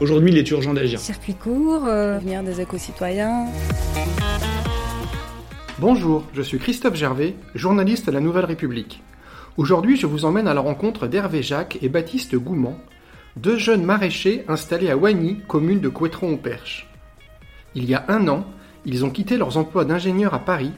Aujourd'hui, 0.00 0.30
il 0.30 0.38
est 0.38 0.48
urgent 0.52 0.74
d'agir. 0.74 1.00
Circuit 1.00 1.34
court, 1.34 1.84
euh, 1.86 2.18
devenir 2.18 2.44
des 2.44 2.60
éco-citoyens. 2.60 3.46
Bonjour, 5.80 6.24
je 6.34 6.42
suis 6.42 6.58
Christophe 6.58 6.94
Gervais, 6.94 7.34
journaliste 7.56 8.08
à 8.08 8.12
La 8.12 8.20
Nouvelle 8.20 8.44
République. 8.44 9.02
Aujourd'hui, 9.56 9.96
je 9.96 10.06
vous 10.06 10.24
emmène 10.24 10.46
à 10.46 10.54
la 10.54 10.60
rencontre 10.60 11.08
d'Hervé 11.08 11.42
Jacques 11.42 11.78
et 11.82 11.88
Baptiste 11.88 12.36
Goumand, 12.36 12.78
deux 13.36 13.58
jeunes 13.58 13.82
maraîchers 13.82 14.44
installés 14.46 14.88
à 14.88 14.96
Wagny, 14.96 15.40
commune 15.48 15.80
de 15.80 15.88
Couétron-au-Perche. 15.88 16.88
Il 17.74 17.84
y 17.84 17.94
a 17.94 18.04
un 18.06 18.28
an, 18.28 18.44
ils 18.84 19.04
ont 19.04 19.10
quitté 19.10 19.36
leurs 19.36 19.56
emplois 19.56 19.84
d'ingénieurs 19.84 20.34
à 20.34 20.38
Paris 20.38 20.72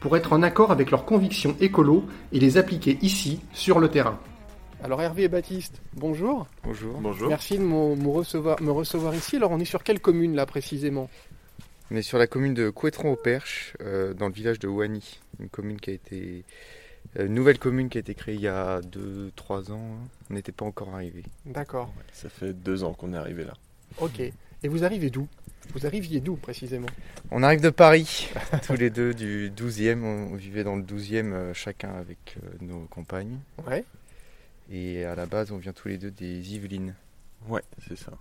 pour 0.00 0.16
être 0.16 0.32
en 0.32 0.42
accord 0.42 0.72
avec 0.72 0.90
leurs 0.90 1.04
convictions 1.04 1.56
écolo 1.60 2.04
et 2.32 2.40
les 2.40 2.56
appliquer 2.56 2.98
ici, 3.02 3.40
sur 3.52 3.80
le 3.80 3.88
terrain. 3.88 4.18
Alors 4.82 5.00
Hervé 5.00 5.24
et 5.24 5.28
Baptiste, 5.28 5.80
bonjour. 5.94 6.46
Bonjour. 6.64 6.98
Bonjour. 7.00 7.28
Merci 7.28 7.56
de 7.58 7.62
me, 7.62 7.94
me 7.94 8.08
recevoir, 8.08 8.60
me 8.60 8.70
recevoir 8.72 9.14
ici. 9.14 9.36
Alors 9.36 9.52
on 9.52 9.60
est 9.60 9.64
sur 9.64 9.84
quelle 9.84 10.00
commune 10.00 10.34
là 10.34 10.44
précisément? 10.44 11.08
On 11.90 11.96
est 11.96 12.02
sur 12.02 12.18
la 12.18 12.26
commune 12.26 12.54
de 12.54 12.70
Couétron-au-Perche, 12.70 13.76
euh, 13.80 14.14
dans 14.14 14.26
le 14.26 14.32
village 14.32 14.58
de 14.58 14.66
Wany, 14.66 15.20
une 15.40 15.48
commune 15.48 15.78
qui 15.78 15.90
a 15.90 15.92
été 15.92 16.44
euh, 17.18 17.26
une 17.26 17.34
nouvelle 17.34 17.58
commune 17.58 17.90
qui 17.90 17.98
a 17.98 18.00
été 18.00 18.14
créée 18.14 18.34
il 18.34 18.40
y 18.40 18.48
a 18.48 18.80
2-3 18.80 19.70
ans. 19.72 19.74
hein. 19.74 20.08
On 20.30 20.34
n'était 20.34 20.52
pas 20.52 20.64
encore 20.64 20.92
arrivé. 20.94 21.22
D'accord. 21.46 21.92
Ça 22.12 22.28
fait 22.28 22.52
deux 22.52 22.82
ans 22.82 22.92
qu'on 22.94 23.12
est 23.12 23.16
arrivé 23.16 23.44
là. 23.44 23.54
Ok. 24.00 24.20
Et 24.20 24.68
vous 24.68 24.84
arrivez 24.84 25.10
d'où? 25.10 25.28
Vous 25.74 25.86
arriviez 25.86 26.20
d'où 26.20 26.34
précisément? 26.36 26.88
On 27.30 27.42
arrive 27.44 27.60
de 27.60 27.70
Paris, 27.70 28.28
tous 28.66 28.74
les 28.74 28.90
deux 28.90 29.14
du 29.14 29.52
12e. 29.54 30.02
On, 30.02 30.32
on 30.32 30.34
vivait 30.36 30.64
dans 30.64 30.74
le 30.76 30.82
12e 30.82 31.32
euh, 31.32 31.54
chacun 31.54 31.90
avec 31.94 32.36
euh, 32.42 32.48
nos 32.62 32.80
compagnes. 32.90 33.38
Ouais. 33.68 33.84
Et 34.72 35.04
à 35.04 35.14
la 35.14 35.26
base, 35.26 35.52
on 35.52 35.58
vient 35.58 35.72
tous 35.72 35.88
les 35.88 35.98
deux 35.98 36.10
des 36.10 36.54
Yvelines. 36.54 36.94
Ouais, 37.46 37.62
c'est 37.86 37.96
ça. 37.96 38.12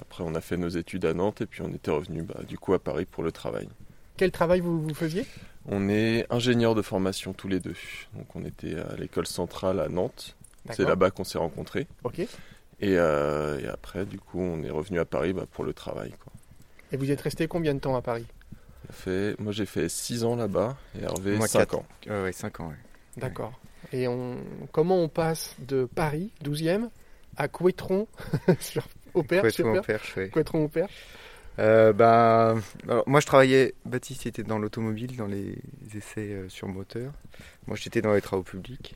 Après, 0.00 0.22
on 0.22 0.34
a 0.34 0.40
fait 0.40 0.56
nos 0.56 0.68
études 0.68 1.04
à 1.06 1.14
Nantes 1.14 1.40
et 1.40 1.46
puis 1.46 1.62
on 1.62 1.72
était 1.72 1.90
revenu 1.90 2.22
bah, 2.22 2.40
du 2.46 2.58
coup 2.58 2.74
à 2.74 2.78
Paris 2.78 3.06
pour 3.06 3.22
le 3.22 3.32
travail. 3.32 3.68
Quel 4.16 4.30
travail 4.30 4.60
vous, 4.60 4.82
vous 4.82 4.94
faisiez? 4.94 5.26
On 5.66 5.88
est 5.88 6.26
ingénieurs 6.30 6.74
de 6.74 6.82
formation 6.82 7.32
tous 7.32 7.48
les 7.48 7.58
deux. 7.58 7.74
Donc 8.14 8.36
on 8.36 8.44
était 8.44 8.78
à 8.78 8.94
l'école 8.96 9.26
centrale 9.26 9.80
à 9.80 9.88
Nantes. 9.88 10.36
C'est 10.70 10.84
là-bas 10.84 11.10
qu'on 11.10 11.24
s'est 11.24 11.38
rencontrés. 11.38 11.88
Ok. 12.04 12.20
Et, 12.20 12.28
euh, 12.82 13.58
et 13.60 13.66
après, 13.66 14.04
du 14.06 14.18
coup, 14.18 14.40
on 14.40 14.62
est 14.62 14.70
revenu 14.70 14.98
à 15.00 15.04
Paris 15.04 15.32
bah, 15.32 15.46
pour 15.50 15.64
le 15.64 15.72
travail. 15.72 16.10
Quoi. 16.22 16.32
Et 16.92 16.96
vous 16.96 17.10
êtes 17.10 17.20
resté 17.20 17.48
combien 17.48 17.74
de 17.74 17.80
temps 17.80 17.96
à 17.96 18.02
Paris? 18.02 18.26
Fait... 18.90 19.38
Moi, 19.40 19.52
j'ai 19.52 19.66
fait 19.66 19.88
6 19.88 20.24
ans 20.24 20.36
là-bas 20.36 20.76
et 20.98 21.04
Hervé 21.04 21.36
Moi, 21.36 21.48
5 21.48 21.58
quatre. 21.60 21.74
ans. 21.76 21.86
Ouais, 22.06 22.22
ouais, 22.22 22.32
5 22.32 22.60
ans, 22.60 22.68
ouais. 22.68 22.76
D'accord. 23.16 23.58
Et 23.92 24.08
on, 24.08 24.38
comment 24.72 25.02
on 25.02 25.08
passe 25.08 25.54
de 25.58 25.84
Paris, 25.84 26.32
12e, 26.44 26.88
à 27.36 27.48
Couétron, 27.48 28.06
sur, 28.60 28.86
au 29.14 29.22
Perche, 29.22 29.54
sur 29.54 29.64
Couétron-au-Perche, 29.64 30.16
ouais. 30.16 30.28
Couétron 30.28 30.64
au 30.64 30.68
Perche 30.68 30.92
Euh, 31.58 31.92
bah, 31.92 32.56
alors, 32.88 33.04
moi 33.06 33.20
je 33.20 33.26
travaillais, 33.26 33.74
Baptiste 33.84 34.26
était 34.26 34.42
dans 34.42 34.58
l'automobile, 34.58 35.16
dans 35.16 35.26
les 35.26 35.58
essais 35.94 36.32
euh, 36.32 36.48
sur 36.48 36.68
moteur. 36.68 37.12
Moi 37.66 37.76
j'étais 37.76 38.00
dans 38.00 38.14
les 38.14 38.22
travaux 38.22 38.42
publics. 38.42 38.94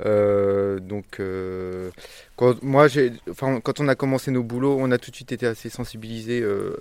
Euh, 0.00 0.80
donc, 0.80 1.20
euh, 1.20 1.90
quand, 2.36 2.62
moi, 2.62 2.88
enfin, 3.30 3.60
quand 3.60 3.80
on 3.80 3.88
a 3.88 3.94
commencé 3.94 4.30
nos 4.30 4.42
boulots, 4.42 4.76
on 4.78 4.90
a 4.90 4.98
tout 4.98 5.10
de 5.10 5.16
suite 5.16 5.32
été 5.32 5.46
assez 5.46 5.68
sensibilisés, 5.68 6.40
euh, 6.40 6.76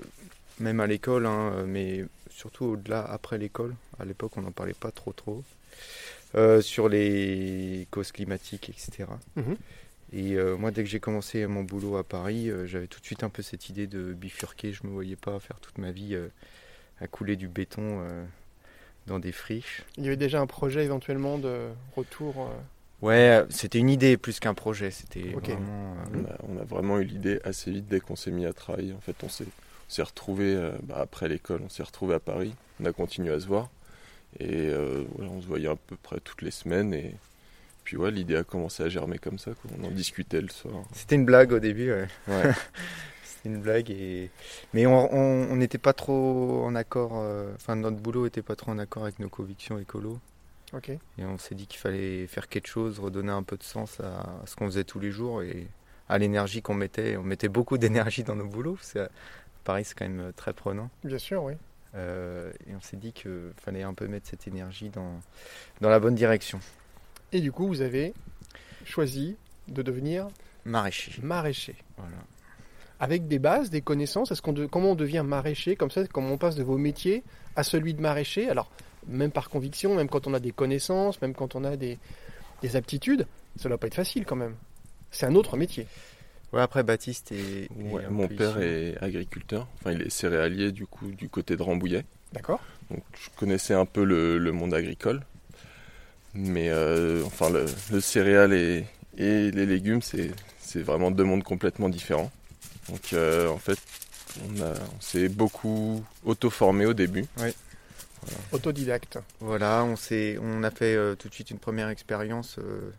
même 0.59 0.79
à 0.79 0.87
l'école, 0.87 1.25
hein, 1.25 1.63
mais 1.67 2.05
surtout 2.29 2.65
au-delà, 2.65 3.01
après 3.03 3.37
l'école. 3.37 3.75
À 3.99 4.05
l'époque, 4.05 4.31
on 4.37 4.41
n'en 4.41 4.51
parlait 4.51 4.73
pas 4.73 4.91
trop 4.91 5.13
trop. 5.13 5.43
Euh, 6.35 6.61
sur 6.61 6.89
les 6.89 7.87
causes 7.91 8.11
climatiques, 8.11 8.69
etc. 8.69 9.09
Mhm. 9.35 9.55
Et 10.13 10.33
euh, 10.35 10.57
moi, 10.57 10.71
dès 10.71 10.83
que 10.83 10.89
j'ai 10.89 10.99
commencé 10.99 11.47
mon 11.47 11.63
boulot 11.63 11.95
à 11.97 12.03
Paris, 12.03 12.49
euh, 12.49 12.65
j'avais 12.67 12.87
tout 12.87 12.99
de 12.99 13.05
suite 13.05 13.23
un 13.23 13.29
peu 13.29 13.41
cette 13.41 13.69
idée 13.69 13.87
de 13.87 14.13
bifurquer. 14.13 14.73
Je 14.73 14.85
me 14.85 14.91
voyais 14.91 15.15
pas 15.15 15.39
faire 15.39 15.59
toute 15.61 15.77
ma 15.77 15.91
vie 15.91 16.15
euh, 16.15 16.27
à 16.99 17.07
couler 17.07 17.35
du 17.37 17.47
béton 17.47 18.01
euh, 18.01 18.25
dans 19.07 19.19
des 19.19 19.31
friches. 19.31 19.83
Il 19.97 20.03
y 20.03 20.07
avait 20.07 20.17
déjà 20.17 20.41
un 20.41 20.47
projet 20.47 20.83
éventuellement 20.83 21.37
de 21.37 21.69
retour. 21.95 22.49
euh, 22.49 22.53
Ouais, 23.01 23.43
c'était 23.49 23.79
une 23.79 23.89
idée 23.89 24.15
plus 24.17 24.39
qu'un 24.39 24.53
projet. 24.53 24.91
C'était 24.91 25.33
vraiment. 25.55 25.95
euh, 26.13 26.19
On 26.49 26.53
a, 26.53 26.57
on 26.57 26.61
a 26.61 26.65
vraiment 26.65 26.99
eu 26.99 27.03
l'idée 27.05 27.39
assez 27.45 27.71
vite 27.71 27.87
dès 27.87 27.99
qu'on 28.01 28.15
s'est 28.17 28.31
mis 28.31 28.45
à 28.45 28.53
travailler. 28.53 28.93
En 28.93 28.99
fait, 28.99 29.15
on 29.23 29.29
s'est, 29.29 29.45
on 29.45 29.89
s'est 29.93 30.03
retrouvés 30.03 30.71
bah, 30.83 30.97
après 30.99 31.27
l'école, 31.29 31.61
on 31.65 31.69
s'est 31.69 31.81
retrouvés 31.83 32.15
à 32.15 32.19
Paris. 32.19 32.53
On 32.79 32.85
a 32.85 32.91
continué 32.91 33.31
à 33.33 33.39
se 33.39 33.47
voir. 33.47 33.69
Et 34.39 34.69
euh, 34.69 35.03
voilà, 35.15 35.31
on 35.31 35.41
se 35.41 35.47
voyait 35.47 35.67
à 35.67 35.75
peu 35.75 35.95
près 35.97 36.19
toutes 36.19 36.41
les 36.41 36.51
semaines. 36.51 36.93
Et 36.93 37.15
puis 37.83 37.97
ouais, 37.97 38.11
l'idée 38.11 38.35
a 38.37 38.43
commencé 38.43 38.83
à 38.83 38.89
germer 38.89 39.17
comme 39.17 39.37
ça. 39.39 39.51
quoi. 39.53 39.71
On 39.79 39.85
en 39.85 39.91
discutait 39.91 40.41
le 40.41 40.49
soir. 40.49 40.83
C'était 40.93 41.15
une 41.15 41.25
blague 41.25 41.51
au 41.51 41.59
début. 41.59 41.91
ouais. 41.91 42.07
Ouais. 42.27 42.51
C'était 43.23 43.49
une 43.55 43.61
blague 43.61 43.89
et 43.89 44.29
mais 44.73 44.85
on 44.85 45.55
n'était 45.55 45.77
pas 45.79 45.93
trop 45.93 46.63
en 46.63 46.75
accord. 46.75 47.11
euh, 47.15 47.51
Enfin, 47.55 47.75
notre 47.75 47.97
boulot 47.97 48.25
était 48.27 48.43
pas 48.43 48.55
trop 48.55 48.71
en 48.71 48.77
accord 48.79 49.03
avec 49.03 49.17
nos 49.19 49.29
convictions 49.29 49.79
écolo. 49.79 50.19
Ok. 50.73 50.89
Et 50.89 50.99
on 51.25 51.37
s'est 51.37 51.55
dit 51.55 51.67
qu'il 51.67 51.79
fallait 51.79 52.27
faire 52.27 52.47
quelque 52.47 52.67
chose, 52.67 52.99
redonner 52.99 53.31
un 53.31 53.43
peu 53.43 53.57
de 53.57 53.63
sens 53.63 53.99
à, 53.99 54.19
à 54.21 54.45
ce 54.45 54.55
qu'on 54.55 54.67
faisait 54.67 54.83
tous 54.85 54.99
les 54.99 55.11
jours 55.11 55.41
et 55.41 55.67
à 56.07 56.17
l'énergie 56.17 56.61
qu'on 56.61 56.75
mettait. 56.75 57.17
On 57.17 57.23
mettait 57.23 57.49
beaucoup 57.49 57.77
d'énergie 57.77 58.23
dans 58.23 58.35
nos 58.35 58.45
boulots. 58.47 58.77
Paris, 59.63 59.85
c'est 59.85 59.95
quand 59.97 60.05
même 60.07 60.19
euh, 60.19 60.31
très 60.35 60.53
prenant. 60.53 60.89
Bien 61.03 61.17
sûr, 61.17 61.43
oui. 61.43 61.53
Euh, 61.95 62.51
et 62.67 62.75
on 62.75 62.81
s'est 62.81 62.97
dit 62.97 63.11
qu'il 63.11 63.51
fallait 63.57 63.83
un 63.83 63.93
peu 63.93 64.07
mettre 64.07 64.29
cette 64.29 64.47
énergie 64.47 64.89
dans, 64.89 65.19
dans 65.81 65.89
la 65.89 65.99
bonne 65.99 66.15
direction. 66.15 66.59
Et 67.33 67.41
du 67.41 67.51
coup, 67.51 67.67
vous 67.67 67.81
avez 67.81 68.13
choisi 68.85 69.35
de 69.67 69.81
devenir 69.81 70.27
Maraîcher. 70.65 71.19
maraîcher. 71.21 71.75
Voilà. 71.97 72.15
Avec 72.99 73.27
des 73.27 73.39
bases, 73.39 73.69
des 73.69 73.81
connaissances. 73.81 74.31
Est-ce 74.31 74.41
qu'on 74.41 74.53
de- 74.53 74.65
comment 74.67 74.91
on 74.91 74.95
devient 74.95 75.23
maraîcher 75.25 75.75
comme 75.75 75.89
ça 75.91 76.05
Comment 76.07 76.31
on 76.33 76.37
passe 76.37 76.55
de 76.55 76.63
vos 76.63 76.77
métiers 76.77 77.23
à 77.55 77.63
celui 77.63 77.93
de 77.93 78.01
maraîcher? 78.01 78.49
Alors, 78.49 78.69
même 79.07 79.31
par 79.31 79.49
conviction, 79.49 79.95
même 79.95 80.07
quand 80.07 80.27
on 80.27 80.33
a 80.33 80.39
des 80.39 80.51
connaissances, 80.51 81.21
même 81.21 81.33
quand 81.33 81.55
on 81.55 81.63
a 81.63 81.75
des, 81.77 81.97
des 82.61 82.75
aptitudes, 82.75 83.25
ça 83.57 83.69
doit 83.69 83.77
pas 83.79 83.87
être 83.87 83.95
facile 83.95 84.25
quand 84.25 84.35
même. 84.35 84.55
C'est 85.09 85.25
un 85.25 85.35
autre 85.35 85.57
métier. 85.57 85.87
Ouais, 86.53 86.61
après, 86.61 86.83
Baptiste 86.83 87.31
Ouais, 87.31 88.03
un 88.05 88.09
mon 88.09 88.27
père 88.27 88.59
est 88.59 88.97
agriculteur. 89.01 89.67
Enfin, 89.79 89.91
il 89.93 90.01
est 90.01 90.09
céréalier 90.09 90.71
du 90.71 90.85
coup 90.85 91.07
du 91.11 91.29
côté 91.29 91.55
de 91.55 91.63
Rambouillet. 91.63 92.03
D'accord 92.33 92.61
Donc 92.89 93.03
je 93.13 93.29
connaissais 93.37 93.73
un 93.73 93.85
peu 93.85 94.03
le, 94.03 94.37
le 94.37 94.51
monde 94.51 94.73
agricole. 94.73 95.21
Mais 96.33 96.69
euh, 96.69 97.23
enfin, 97.25 97.49
le, 97.49 97.65
le 97.91 97.99
céréal 98.01 98.53
et, 98.53 98.85
et 99.17 99.51
les 99.51 99.65
légumes, 99.65 100.01
c'est 100.01 100.31
c'est 100.59 100.81
vraiment 100.81 101.11
deux 101.11 101.23
mondes 101.25 101.43
complètement 101.43 101.89
différents. 101.89 102.31
Donc 102.89 103.13
euh, 103.13 103.47
en 103.49 103.57
fait, 103.57 103.77
on, 104.45 104.61
a- 104.61 104.73
on 104.97 105.01
s'est 105.01 105.27
beaucoup 105.29 106.03
auto-formé 106.23 106.85
au 106.85 106.93
début. 106.93 107.25
Autodidacte. 108.51 109.17
Voilà, 109.39 109.83
on, 109.83 109.95
s'est, 109.95 110.37
on 110.41 110.63
a 110.63 110.71
fait 110.71 110.95
euh, 110.95 111.15
tout 111.15 111.27
de 111.29 111.33
suite 111.33 111.51
une 111.51 111.59
première 111.59 111.89
expérience 111.89 112.57
euh, 112.59 112.91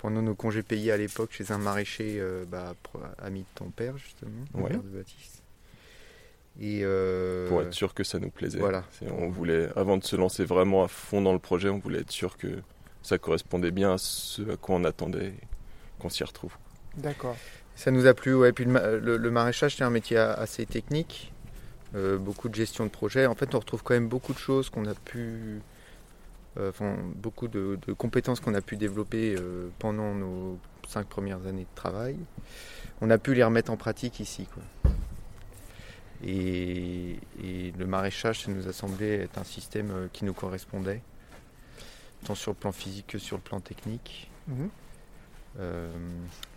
pendant 0.00 0.22
nos 0.22 0.34
congés 0.34 0.62
payés 0.62 0.92
à 0.92 0.96
l'époque 0.96 1.32
chez 1.32 1.52
un 1.52 1.58
maraîcher 1.58 2.16
euh, 2.18 2.44
bah, 2.46 2.74
ami 3.22 3.40
de 3.40 3.46
ton 3.54 3.70
père, 3.70 3.96
justement, 3.98 4.30
Ouais. 4.54 4.70
père 4.70 4.82
de 4.82 4.88
Baptiste. 4.88 5.42
Et 6.60 6.80
euh, 6.82 7.48
pour 7.48 7.62
être 7.62 7.72
sûr 7.72 7.94
que 7.94 8.04
ça 8.04 8.18
nous 8.18 8.30
plaisait. 8.30 8.58
voilà. 8.58 8.84
On 9.10 9.28
voulait, 9.28 9.68
avant 9.76 9.96
de 9.96 10.04
se 10.04 10.16
lancer 10.16 10.44
vraiment 10.44 10.82
à 10.84 10.88
fond 10.88 11.22
dans 11.22 11.32
le 11.32 11.38
projet, 11.38 11.68
on 11.68 11.78
voulait 11.78 12.00
être 12.00 12.10
sûr 12.10 12.36
que 12.36 12.48
ça 13.02 13.18
correspondait 13.18 13.70
bien 13.70 13.94
à 13.94 13.98
ce 13.98 14.42
à 14.52 14.56
quoi 14.56 14.76
on 14.76 14.84
attendait 14.84 15.28
et 15.28 15.34
qu'on 15.98 16.08
s'y 16.10 16.24
retrouve. 16.24 16.52
D'accord. 16.96 17.36
Ça 17.76 17.90
nous 17.90 18.06
a 18.06 18.12
plu, 18.14 18.34
ouais. 18.34 18.52
Puis 18.52 18.64
le, 18.64 18.72
ma- 18.72 18.86
le- 18.90 19.16
le 19.16 19.30
maraîchage, 19.30 19.76
c'est 19.76 19.84
un 19.84 19.90
métier 19.90 20.18
assez 20.18 20.66
technique, 20.66 21.32
euh, 21.94 22.18
beaucoup 22.18 22.48
de 22.50 22.54
gestion 22.54 22.84
de 22.84 22.90
projet. 22.90 23.24
En 23.26 23.34
fait, 23.34 23.54
on 23.54 23.58
retrouve 23.58 23.82
quand 23.82 23.94
même 23.94 24.08
beaucoup 24.08 24.34
de 24.34 24.38
choses 24.38 24.68
qu'on 24.68 24.84
a 24.86 24.94
pu, 24.94 25.62
enfin, 26.68 26.96
beaucoup 27.16 27.48
de, 27.48 27.78
de 27.86 27.92
compétences 27.92 28.40
qu'on 28.40 28.54
a 28.54 28.60
pu 28.60 28.76
développer 28.76 29.34
euh, 29.38 29.68
pendant 29.78 30.14
nos 30.14 30.58
cinq 30.86 31.06
premières 31.06 31.46
années 31.46 31.62
de 31.70 31.74
travail. 31.74 32.16
On 33.00 33.08
a 33.10 33.18
pu 33.18 33.34
les 33.34 33.42
remettre 33.42 33.70
en 33.70 33.76
pratique 33.76 34.20
ici, 34.20 34.46
quoi. 34.52 34.62
Et, 36.22 37.16
et 37.42 37.72
le 37.78 37.86
maraîchage, 37.86 38.42
ça 38.42 38.50
nous 38.50 38.68
a 38.68 38.72
semblé 38.74 39.20
être 39.20 39.38
un 39.38 39.44
système 39.44 39.90
euh, 39.90 40.06
qui 40.12 40.26
nous 40.26 40.34
correspondait, 40.34 41.00
tant 42.26 42.34
sur 42.34 42.50
le 42.50 42.56
plan 42.56 42.72
physique 42.72 43.06
que 43.06 43.18
sur 43.18 43.36
le 43.36 43.42
plan 43.42 43.60
technique. 43.60 44.30
Mhm. 44.48 44.68
Euh, 45.58 45.90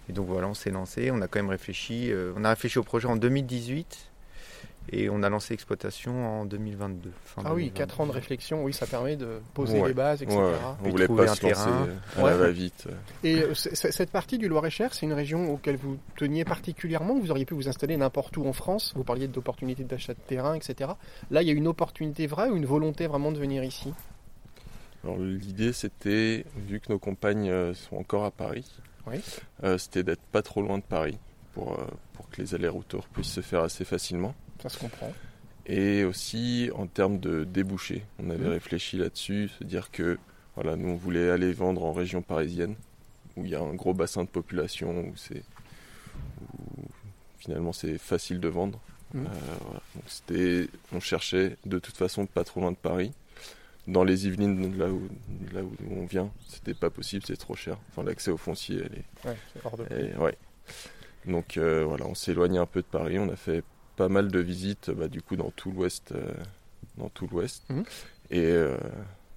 et 0.10 0.14
donc 0.14 0.28
voilà, 0.28 0.48
on 0.48 0.54
s'est 0.54 0.70
lancé, 0.70 1.12
on 1.12 1.22
a 1.22 1.28
quand 1.28 1.40
même 1.40 1.50
réfléchi. 1.50 2.12
euh, 2.12 2.34
on 2.36 2.44
a 2.44 2.50
réfléchi 2.50 2.78
au 2.78 2.84
projet 2.84 3.08
en 3.08 3.16
2018 3.16 4.12
Et 4.92 5.10
on 5.10 5.24
a 5.24 5.30
lancé 5.30 5.54
l'exploitation 5.54 6.42
en 6.42 6.46
2022. 6.46 7.12
fin 7.24 7.42
Ah 7.46 7.54
oui, 7.54 7.70
2022. 7.72 7.74
4 7.78 8.02
ans 8.02 8.06
de 8.08 8.12
réflexion, 8.12 8.64
oui, 8.64 8.74
ça 8.74 8.86
permet 8.86 9.16
de 9.16 9.40
poser 9.54 9.80
Ouais. 9.82 9.88
les 9.88 9.94
bases, 9.94 10.22
etc. 10.22 10.38
Ouais, 10.38 10.52
Puis 10.52 10.86
on 10.86 10.90
voulait 10.90 11.08
pas 11.08 11.32
un 11.32 11.36
se 11.36 11.48
lancer 11.48 11.70
à 12.18 12.22
Ouais. 12.24 12.30
la 12.32 12.38
va-vite. 12.38 12.88
Et 13.24 13.42
euh, 13.42 13.54
cette 13.56 14.12
partie 14.12 14.38
du 14.38 14.48
Loir-et-Cher, 14.50 14.94
c'est 14.94 15.06
une 15.06 15.14
région 15.14 15.52
auquel 15.54 15.78
vous 15.78 15.98
teniez 16.18 16.44
particulièrement. 16.46 17.18
Vous 17.18 17.32
auriez 17.32 17.46
pu 17.46 17.54
vous 17.54 17.70
installer 17.70 17.96
n'importe 17.98 18.36
où 18.38 18.46
en 18.46 18.54
France? 18.54 18.92
Vous 18.96 19.04
parliez 19.06 19.28
d'opportunités 19.30 19.84
d'achat 19.86 20.14
de 20.14 20.20
terrain, 20.20 20.54
etc. 20.54 20.92
Là, 21.32 21.42
il 21.42 21.48
y 21.48 21.52
a 21.52 21.54
une 21.54 21.68
opportunité 21.68 22.28
vraie 22.28 22.50
ou 22.50 22.58
une 22.58 22.66
volonté 22.66 23.08
vraiment 23.08 23.32
de 23.32 23.40
venir 23.40 23.64
ici? 23.64 23.94
Alors 25.04 25.18
l'idée 25.18 25.74
c'était, 25.74 26.46
vu 26.56 26.80
que 26.80 26.92
nos 26.92 27.00
compagnes 27.00 27.50
euh, 27.50 27.74
sont 27.74 27.98
encore 27.98 28.24
à 28.26 28.32
Paris, 28.32 28.70
Oui. 29.08 29.22
euh, 29.64 29.78
c'était 29.78 30.04
d'être 30.04 30.22
pas 30.32 30.42
trop 30.42 30.62
loin 30.62 30.78
de 30.78 30.84
Paris 30.84 31.18
pour, 31.54 31.74
euh, 31.74 31.84
pour 32.14 32.30
que 32.30 32.42
les 32.42 32.56
allers-retours 32.56 33.08
puissent 33.10 33.34
se 33.34 33.42
faire 33.42 33.64
assez 33.64 33.84
facilement. 33.84 34.34
Ça 34.64 34.70
se 34.70 34.80
comprend. 34.80 35.14
Et 35.68 36.04
aussi 36.04 36.72
en 36.76 36.88
termes 36.88 37.20
de 37.20 37.44
débouchés. 37.44 38.04
On 38.20 38.30
avait 38.32 38.46
Mhm. 38.46 38.52
réfléchi 38.52 38.98
là-dessus, 38.98 39.50
se 39.60 39.64
dire 39.64 39.92
que 39.92 40.18
voilà, 40.56 40.76
nous 40.76 40.90
on 40.90 40.96
voulait 40.96 41.30
aller 41.30 41.54
vendre 41.54 41.84
en 41.86 41.94
région 41.94 42.22
parisienne, 42.22 42.76
où 43.38 43.46
il 43.46 43.52
y 43.52 43.56
a 43.56 43.62
un 43.62 43.74
gros 43.76 43.94
bassin 43.94 44.24
de 44.24 44.30
population, 44.30 45.02
où 45.08 45.14
c'est 45.16 45.44
finalement 47.40 47.74
c'est 47.74 47.98
facile 47.98 48.40
de 48.40 48.48
vendre. 48.48 48.80
Mhm. 49.14 49.26
Euh, 49.26 49.30
voilà. 49.66 49.82
Donc 49.96 50.04
c'était, 50.08 50.68
on 50.92 51.00
cherchait 51.00 51.58
de 51.66 51.80
toute 51.80 51.96
façon 51.98 52.26
pas 52.26 52.44
trop 52.44 52.62
loin 52.62 52.72
de 52.72 52.78
Paris. 52.78 53.12
Dans 53.86 54.06
les 54.06 54.28
Yvelines, 54.28 54.78
là 54.78 54.88
où, 54.90 55.10
là 55.54 55.62
où 55.62 55.72
on 55.92 56.06
vient, 56.06 56.32
c'était 56.48 56.74
pas 56.74 56.90
possible, 56.90 57.24
c'est 57.28 57.36
trop 57.36 57.56
cher. 57.56 57.78
Enfin, 57.90 58.04
l'accès 58.04 58.32
au 58.32 58.38
foncier, 58.38 58.78
elle 58.78 59.00
est, 59.00 59.28
Ouais, 59.28 59.38
c'est 59.54 59.66
hors 59.66 59.78
de 59.78 59.84
ouais. 60.20 60.38
Donc 61.26 61.58
euh, 61.58 61.84
voilà, 61.86 62.06
on 62.06 62.16
s'est 62.16 62.32
éloigné 62.32 62.60
un 62.60 62.66
peu 62.66 62.82
de 62.82 62.86
Paris. 62.88 63.20
On 63.20 63.30
a 63.30 63.36
fait 63.36 63.62
pas 63.96 64.10
mal 64.10 64.30
de 64.32 64.40
visites, 64.40 64.90
bah, 64.92 65.08
du 65.08 65.22
coup 65.22 65.36
dans 65.36 65.52
tout 65.52 65.72
l'Ouest, 65.72 66.12
euh, 66.14 66.34
dans 66.98 67.10
tout 67.10 67.28
l'Ouest. 67.32 67.64
Mhm. 67.70 67.84
Et 68.32 68.40
euh, 68.46 68.78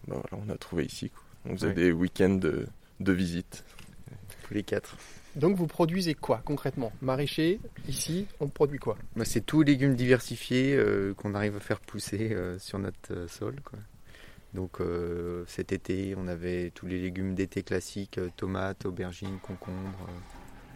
bah, 0.08 0.17
voilà, 0.31 0.44
on 0.47 0.53
a 0.53 0.56
trouvé 0.56 0.85
ici. 0.85 1.11
quoi. 1.11 1.23
On 1.44 1.53
faisait 1.56 1.69
Ouais. 1.69 1.75
des 1.75 1.93
week-ends 1.93 2.35
de, 2.35 2.67
de 3.00 3.12
visites. 3.12 3.64
Tous 4.47 4.55
les 4.55 4.62
quatre. 4.62 4.97
Donc, 5.35 5.56
vous 5.56 5.67
produisez 5.67 6.14
quoi 6.14 6.41
concrètement? 6.44 6.93
Maraîcher, 7.03 7.61
ici, 7.88 8.26
on 8.41 8.49
produit 8.49 8.79
quoi? 8.79 8.97
Bah, 9.17 9.25
c'est 9.26 9.44
tous 9.44 9.62
les 9.62 9.73
légumes 9.73 9.94
diversifiés 9.94 10.75
euh, 10.75 11.12
qu'on 11.14 11.35
arrive 11.35 11.56
à 11.56 11.61
faire 11.61 11.81
pousser 11.81 12.31
euh, 12.32 12.59
sur 12.59 12.79
notre 12.79 13.12
euh, 13.12 13.29
sol. 13.29 13.56
quoi. 13.64 13.79
Donc 14.55 14.81
euh, 14.81 15.44
cet 15.49 15.73
été, 15.73 16.14
on 16.17 16.29
avait 16.29 16.70
tous 16.70 16.87
les 16.87 16.99
légumes 16.99 17.35
d'été 17.35 17.62
classiques, 17.62 18.17
euh, 18.17 18.31
tomates, 18.37 18.87
aubergines, 18.87 19.38
concombres, 19.43 20.06
euh, 20.09 20.12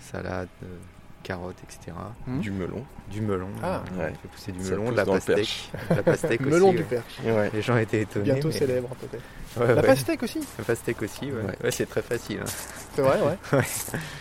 salades, 0.01 0.49
euh, 0.65 0.77
carottes, 1.23 1.57
etc. 1.63 1.97
Mhm. 2.27 2.41
Du 2.41 2.51
melon. 2.51 2.85
Du 3.11 3.21
melon, 3.21 3.49
Ah. 3.63 3.83
on 3.95 4.01
Ouais. 4.01 4.13
fait 4.23 4.29
pousser 4.29 4.53
du 4.53 4.61
melon, 4.61 4.91
de 4.93 4.97
la 4.97 5.05
pastèque. 5.05 5.71
La 5.91 6.03
pastèque 6.03 6.41
aussi. 6.41 6.51
Melon 6.51 6.73
du. 6.73 6.83
Perche. 6.85 7.19
Ouais. 7.25 7.51
Les 7.53 7.63
gens 7.63 7.77
étaient 7.77 8.03
étonnés. 8.03 8.25
Bientôt 8.25 8.49
mais- 8.49 8.55
célèbre, 8.55 8.89
peut-être. 9.01 9.23
Ouais, 9.61 9.75
La 9.75 9.81
ouais. 9.81 9.87
pastèque 9.89 10.23
aussi 10.23 10.41
La 10.59 10.65
pastèque 10.65 11.03
aussi, 11.03 11.27
ouais. 11.33 11.43
Ouais. 11.43 11.57
Ouais, 11.65 11.71
c'est 11.71 11.87
très 11.87 12.03
facile. 12.03 12.39
hein. 12.43 12.47
C'est 12.95 13.03
vrai, 13.03 13.19
ouais. 13.21 13.37
Ouais. 13.59 13.65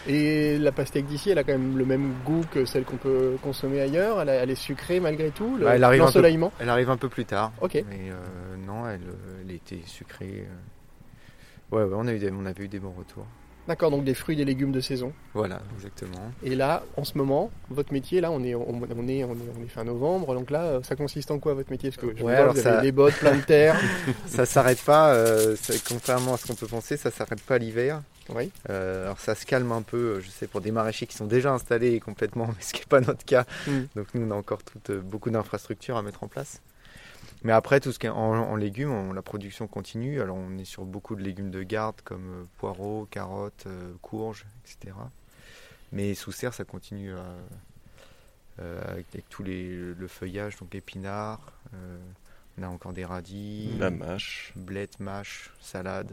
Et 0.08 0.58
la 0.58 0.72
pastèque 0.72 1.06
d'ici, 1.06 1.30
elle 1.30 1.38
a 1.38 1.44
quand 1.44 1.52
même 1.54 1.78
le 1.78 1.86
même 1.86 2.14
goût 2.26 2.42
que 2.52 2.66
celle 2.66 2.84
qu'on 2.84 2.98
peut 2.98 3.38
consommer 3.44 3.80
ailleurs. 3.82 4.22
Elle, 4.22 4.30
a- 4.30 4.34
elle 4.36 4.50
est 4.50 4.56
sucrée 4.56 5.00
malgré 5.00 5.30
tout. 5.30 5.56
le- 5.58 5.66
Bah, 5.66 5.76
elle 5.76 5.84
arrive 5.84 6.02
un 6.02 6.06
peu- 6.06 6.10
L'ensoleillement. 6.10 6.52
Elle 6.60 6.70
arrive 6.70 6.90
un 6.90 6.98
peu 6.98 7.10
plus 7.10 7.26
tard. 7.26 7.52
Ok. 7.62 7.74
Mais 7.76 8.10
euh, 8.10 8.56
non, 8.66 8.88
elle, 8.88 9.02
euh, 9.02 9.42
elle 9.44 9.52
était 9.52 9.82
sucrée. 9.86 10.46
euh. 10.48 11.76
Ouais, 11.76 11.84
ouais, 11.84 11.96
on, 11.96 12.08
a 12.08 12.14
eu 12.14 12.18
des, 12.20 12.32
on 12.32 12.46
avait 12.48 12.64
eu 12.64 12.68
des 12.68 12.80
bons 12.80 12.94
retours. 12.98 13.28
D'accord, 13.70 13.92
donc 13.92 14.04
des 14.04 14.16
fruits, 14.16 14.36
des 14.36 14.44
légumes 14.46 14.72
de 14.72 14.82
saison. 14.82 15.14
Voilà, 15.36 15.62
exactement. 15.78 16.32
Et 16.44 16.56
là, 16.56 16.84
en 16.98 17.04
ce 17.06 17.18
moment, 17.18 17.52
votre 17.70 17.94
métier, 17.94 18.20
là, 18.20 18.32
on 18.32 18.44
est, 18.44 18.56
on, 18.56 18.68
on 18.68 18.84
est, 18.84 18.94
on 18.98 19.08
est, 19.08 19.24
on 19.24 19.64
est 19.64 19.68
fin 19.70 19.84
novembre. 19.84 20.34
Donc 20.34 20.50
là, 20.50 20.80
ça 20.84 20.96
consiste 20.96 21.30
en 21.30 21.38
quoi 21.38 21.54
votre 21.54 21.70
métier? 21.70 21.92
Parce 21.92 22.02
que 22.02 22.08
je 22.18 22.24
Ouais, 22.24 22.34
vois, 22.34 22.42
alors 22.42 22.56
vous 22.56 22.62
ça- 22.62 22.74
avez 22.80 22.88
des 22.88 22.92
bottes, 22.92 23.14
plein 23.14 23.36
de 23.38 23.42
terre. 23.42 23.80
ça 24.26 24.46
s'arrête 24.48 24.82
pas, 24.82 25.14
euh, 25.14 25.56
contrairement 25.88 26.34
à 26.34 26.38
ce 26.38 26.48
qu'on 26.48 26.56
peut 26.56 26.66
penser, 26.68 26.98
ça 26.98 27.12
s'arrête 27.12 27.42
pas 27.44 27.60
l'hiver. 27.60 28.02
oui. 28.36 28.52
Euh, 28.72 29.06
alors 29.06 29.20
ça 29.20 29.36
se 29.36 29.46
calme 29.46 29.72
un 29.72 29.84
peu, 29.84 30.20
je 30.20 30.30
sais, 30.32 30.48
pour 30.48 30.62
des 30.62 30.72
maraîchers 30.72 31.06
qui 31.06 31.16
sont 31.16 31.28
déjà 31.28 31.54
installés 31.54 32.00
complètement, 32.00 32.48
mais 32.48 32.62
ce 32.62 32.74
qui 32.74 32.80
n'est 32.82 32.86
pas 32.88 33.02
notre 33.02 33.24
cas. 33.24 33.46
Mm. 33.68 33.72
Donc 33.96 34.08
nous, 34.16 34.28
on 34.28 34.32
a 34.32 34.36
encore 34.36 34.60
euh, 34.90 35.00
beaucoup 35.00 35.30
d'infrastructures 35.30 35.96
à 35.96 36.02
mettre 36.02 36.24
en 36.24 36.28
place. 36.28 36.60
Mais 37.44 37.54
après, 37.54 37.80
tout 37.80 37.92
ce 37.92 38.00
qui 38.00 38.08
est 38.08 38.10
en, 38.10 38.18
en 38.18 38.56
légumes, 38.56 38.92
on- 38.92 39.14
la 39.14 39.22
production 39.22 39.68
continue. 39.68 40.22
Alors 40.22 40.36
on 40.36 40.58
est 40.58 40.66
sur 40.66 40.84
beaucoup 40.86 41.16
de 41.16 41.22
légumes 41.22 41.52
de 41.52 41.64
garde 41.64 42.02
comme 42.04 42.42
euh, 42.42 42.44
poireaux, 42.58 43.08
carottes, 43.10 43.64
euh, 43.68 43.94
courges, 44.02 44.46
etc. 44.66 44.96
Mais 45.92 46.14
sous 46.16 46.32
serre, 46.32 46.54
ça 46.54 46.66
continue 46.66 47.14
à, 47.16 47.24
euh, 48.60 48.82
avec, 48.92 49.06
avec 49.14 49.30
tous 49.30 49.44
les, 49.44 49.70
le 49.76 50.08
feuillage, 50.08 50.58
donc 50.58 50.76
épinards. 50.76 51.54
euh, 51.74 51.98
on 52.58 52.64
a 52.64 52.68
encore 52.68 52.92
des 52.92 53.06
radis, 53.06 53.72
La 53.80 53.90
mâche. 53.90 54.52
blettes, 54.58 55.00
mâches, 55.00 55.52
salades. 55.62 56.12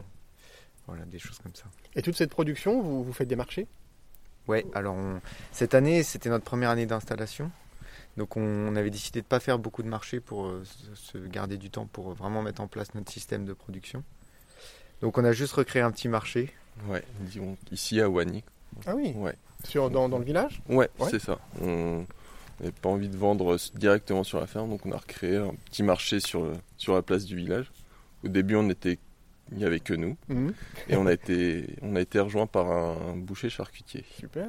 Voilà, 0.87 1.03
des 1.03 1.19
choses 1.19 1.39
comme 1.39 1.53
ça. 1.53 1.65
Et 1.97 2.01
toute 2.01 2.15
cette 2.15 2.29
production, 2.29 2.81
vous, 2.81 3.03
vous 3.03 3.11
faites 3.11 3.27
des 3.27 3.35
marchés? 3.35 3.67
Ouais, 4.47 4.65
alors 4.73 4.95
on- 4.95 5.19
cette 5.51 5.73
année, 5.75 6.03
c'était 6.03 6.29
notre 6.29 6.45
première 6.45 6.69
année 6.69 6.85
d'installation. 6.85 7.51
Donc 8.17 8.35
on, 8.37 8.41
on 8.41 8.75
avait 8.75 8.89
décidé 8.89 9.21
de 9.21 9.25
ne 9.25 9.29
pas 9.29 9.39
faire 9.39 9.59
beaucoup 9.59 9.83
de 9.83 9.87
marchés 9.87 10.19
pour 10.19 10.47
euh, 10.47 10.63
se 10.95 11.17
garder 11.19 11.57
du 11.57 11.69
temps 11.69 11.85
pour 11.85 12.11
vraiment 12.13 12.41
mettre 12.41 12.61
en 12.61 12.67
place 12.67 12.93
notre 12.95 13.11
système 13.11 13.45
de 13.45 13.53
production. 13.53 14.03
Donc 15.01 15.17
on 15.17 15.23
a 15.23 15.31
juste 15.31 15.53
recréé 15.53 15.83
un 15.83 15.91
petit 15.91 16.07
marché. 16.07 16.51
Ouais, 16.87 17.03
disons, 17.21 17.57
ici 17.71 18.01
à 18.01 18.09
Wany. 18.09 18.43
Ah 18.85 18.95
oui 18.95 19.13
Ouais, 19.15 19.35
Sur, 19.63 19.89
dans, 19.89 20.09
dans 20.09 20.17
le 20.19 20.25
village? 20.25 20.61
Ouais, 20.69 20.89
Ouais. 20.99 21.07
c'est 21.11 21.19
ça. 21.19 21.39
On 21.61 22.05
n'avait 22.59 22.71
pas 22.81 22.89
envie 22.89 23.09
de 23.09 23.17
vendre 23.17 23.55
directement 23.75 24.23
sur 24.23 24.39
la 24.39 24.47
ferme, 24.47 24.69
donc 24.69 24.85
on 24.85 24.91
a 24.91 24.97
recréé 24.97 25.37
un 25.37 25.53
petit 25.65 25.83
marché 25.83 26.19
sur, 26.19 26.43
le- 26.43 26.53
sur 26.77 26.93
la 26.95 27.01
place 27.03 27.25
du 27.25 27.35
village. 27.35 27.71
Au 28.23 28.27
début, 28.29 28.55
on 28.55 28.69
était, 28.69 28.97
il 29.51 29.57
n'y 29.57 29.65
avait 29.65 29.79
que 29.79 29.93
nous, 29.93 30.17
Mhm. 30.29 30.53
et 30.89 30.95
on 30.97 31.05
a 31.05 31.13
été, 31.13 31.75
on 31.81 31.95
a 31.95 32.01
été 32.01 32.19
rejoint 32.19 32.47
par 32.47 32.69
un, 32.71 33.15
boucher 33.17 33.49
charcutier. 33.49 34.03
Super. 34.19 34.47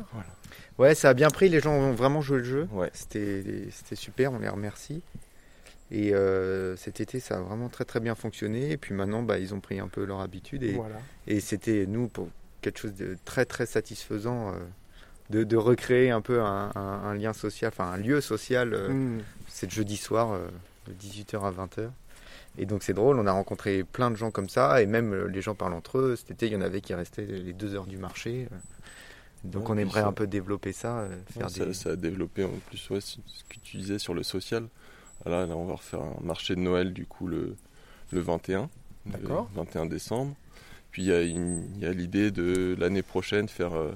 Ouais, 0.79 0.95
ça 0.95 1.11
a 1.11 1.15
bien 1.15 1.29
pris, 1.31 1.49
les 1.49 1.61
gens 1.61 1.73
ont 1.73 1.93
vraiment 1.93 2.21
joué 2.21 2.39
le 2.39 2.45
jeu. 2.45 2.69
Ouais. 2.73 2.91
C'était 2.93 3.69
c'était 3.71 3.97
super, 3.97 4.33
on 4.33 4.39
les 4.39 4.49
remercie. 4.49 5.03
Et 5.91 6.13
euh, 6.15 6.77
cet 6.77 7.01
été, 7.01 7.19
ça 7.19 7.39
a 7.39 7.41
vraiment 7.41 7.69
très 7.71 7.85
très 7.87 8.01
bien 8.01 8.15
fonctionné. 8.15 8.73
Et 8.73 8.77
puis 8.77 8.95
maintenant, 8.95 9.23
bah, 9.23 9.39
ils 9.39 9.55
ont 9.55 9.61
pris 9.61 9.81
un 9.81 9.89
peu 9.89 10.05
leur 10.05 10.21
habitude. 10.21 10.63
Et, 10.63 10.73
Voilà. 10.73 10.97
Et 11.27 11.41
c'était, 11.41 11.87
nous, 11.87 12.09
pour 12.09 12.29
quelque 12.61 12.79
chose 12.79 12.95
de 12.95 13.17
très, 13.25 13.47
très 13.47 13.65
satisfaisant, 13.65 14.51
euh, 14.51 14.59
de, 15.31 15.45
de 15.45 15.57
recréer 15.57 16.11
un 16.11 16.21
peu 16.21 16.43
un, 16.43 16.71
un- 16.75 16.81
un 17.05 17.15
lien 17.15 17.33
social, 17.33 17.71
enfin 17.75 17.91
un 17.91 17.97
lieu 17.97 18.21
social. 18.21 18.75
euh, 18.75 18.89
Mhm. 18.91 19.23
C'est 19.47 19.67
le 19.67 19.73
jeudi 19.73 19.97
soir, 19.97 20.33
euh, 20.33 20.49
de 20.89 20.93
18h 20.93 21.43
à 21.45 21.51
20h. 21.51 21.91
Et 22.59 22.67
donc 22.67 22.83
c'est 22.83 22.93
drôle, 22.95 23.19
on 23.19 23.27
a 23.27 23.33
rencontré 23.33 23.85
plein 23.85 24.11
de 24.11 24.17
gens 24.17 24.31
comme 24.31 24.49
ça, 24.49 24.83
et 24.83 24.87
même 24.87 25.13
euh, 25.15 25.27
les 25.29 25.41
gens 25.41 25.55
parlent 25.55 25.75
entre 25.75 25.99
eux. 25.99 26.17
Cet 26.17 26.31
été, 26.33 26.47
il 26.47 26.53
y 26.53 26.57
en 26.57 26.61
avait 26.61 26.81
qui 26.81 26.93
restaient 26.95 27.25
les 27.25 27.53
deux 27.53 27.75
heures 27.75 27.87
du 27.87 27.97
marché. 27.99 28.49
euh. 28.53 28.57
Donc 29.45 29.69
Ouais, 29.69 29.77
on 29.77 29.79
aimerait 29.79 30.01
ça- 30.01 30.09
un 30.09 30.13
peu 30.13 30.27
développer 30.27 30.73
ça, 30.73 30.99
euh, 31.01 31.17
faire 31.31 31.47
Ouais, 31.47 31.53
ça, 31.53 31.65
des... 31.67 31.73
ça 31.75 31.91
a 31.91 31.97
développé 31.97 32.43
en 32.45 32.51
plus 32.69 32.91
ouais, 32.91 33.01
ce 33.01 33.17
que 33.49 33.59
tu 33.63 33.77
disais 33.77 33.99
sur 34.01 34.13
le 34.15 34.25
social. 34.25 34.67
Là, 35.25 35.47
là, 35.47 35.57
on 35.57 35.65
va 35.67 35.75
refaire 35.75 36.01
un 36.03 36.17
marché 36.25 36.55
de 36.57 36.61
Noël 36.61 36.93
du 36.93 37.07
coup 37.07 37.27
le, 37.29 37.55
le 38.13 38.21
21, 38.21 38.69
le 39.07 39.13
D'accord. 39.13 39.49
21 39.55 39.87
décembre. 39.87 40.35
Puis 40.91 41.05
il 41.05 41.79
y 41.79 41.85
a, 41.87 41.93
l'idée 41.93 42.31
de 42.33 42.75
l'année 42.79 43.03
prochaine 43.03 43.49
faire 43.49 43.75
euh, 43.77 43.93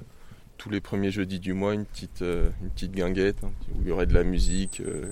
tous 0.57 0.69
les 0.69 0.79
premiers 0.79 1.11
jeudis 1.11 1.39
du 1.39 1.53
mois 1.53 1.73
une 1.73 1.85
petite, 1.85 2.21
euh, 2.21 2.49
une 2.61 2.69
petite 2.69 2.91
guinguette 2.93 3.43
hein, 3.43 3.51
où 3.75 3.81
il 3.81 3.87
y 3.89 3.91
aurait 3.91 4.05
de 4.05 4.13
la 4.13 4.23
musique, 4.23 4.79
euh, 4.81 5.11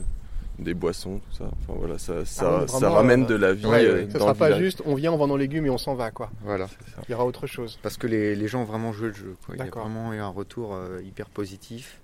des 0.62 0.74
boissons, 0.74 1.20
tout 1.20 1.36
ça. 1.38 1.46
Enfin 1.46 1.74
voilà, 1.78 1.98
ça, 1.98 2.24
ça, 2.26 2.62
Ah 2.64 2.68
ça 2.68 2.90
ramène 2.90 3.24
euh, 3.24 3.28
de 3.28 3.36
la 3.36 3.54
vie 3.54 3.66
ouais, 3.66 3.86
euh, 3.86 4.06
dans 4.06 4.20
sera 4.20 4.32
le 4.34 4.38
pas 4.38 4.46
village. 4.48 4.62
juste, 4.64 4.82
on 4.86 4.96
vient, 4.96 5.12
on 5.12 5.18
vend 5.18 5.28
nos 5.28 5.38
légumes 5.38 5.66
et 5.66 5.70
on 5.70 5.78
s'en 5.78 5.96
va, 5.96 6.12
quoi. 6.12 6.30
Voilà. 6.44 6.68
Ça. 6.68 6.76
Il 7.08 7.12
y 7.12 7.14
aura 7.16 7.26
autre 7.26 7.48
chose. 7.48 7.80
Parce 7.82 7.98
que 7.98 8.08
les, 8.08 8.36
les 8.36 8.48
gens 8.48 8.62
ont 8.62 8.66
vraiment 8.66 8.94
joué 8.94 9.08
le 9.08 9.14
jeu. 9.14 9.36
quoi. 9.46 9.56
Il 9.56 9.60
y 9.60 9.62
a 9.62 9.70
vraiment 9.72 10.14
eu 10.14 10.20
un 10.20 10.28
retour 10.30 10.74
euh, 10.76 11.02
hyper 11.04 11.30
positif. 11.30 12.00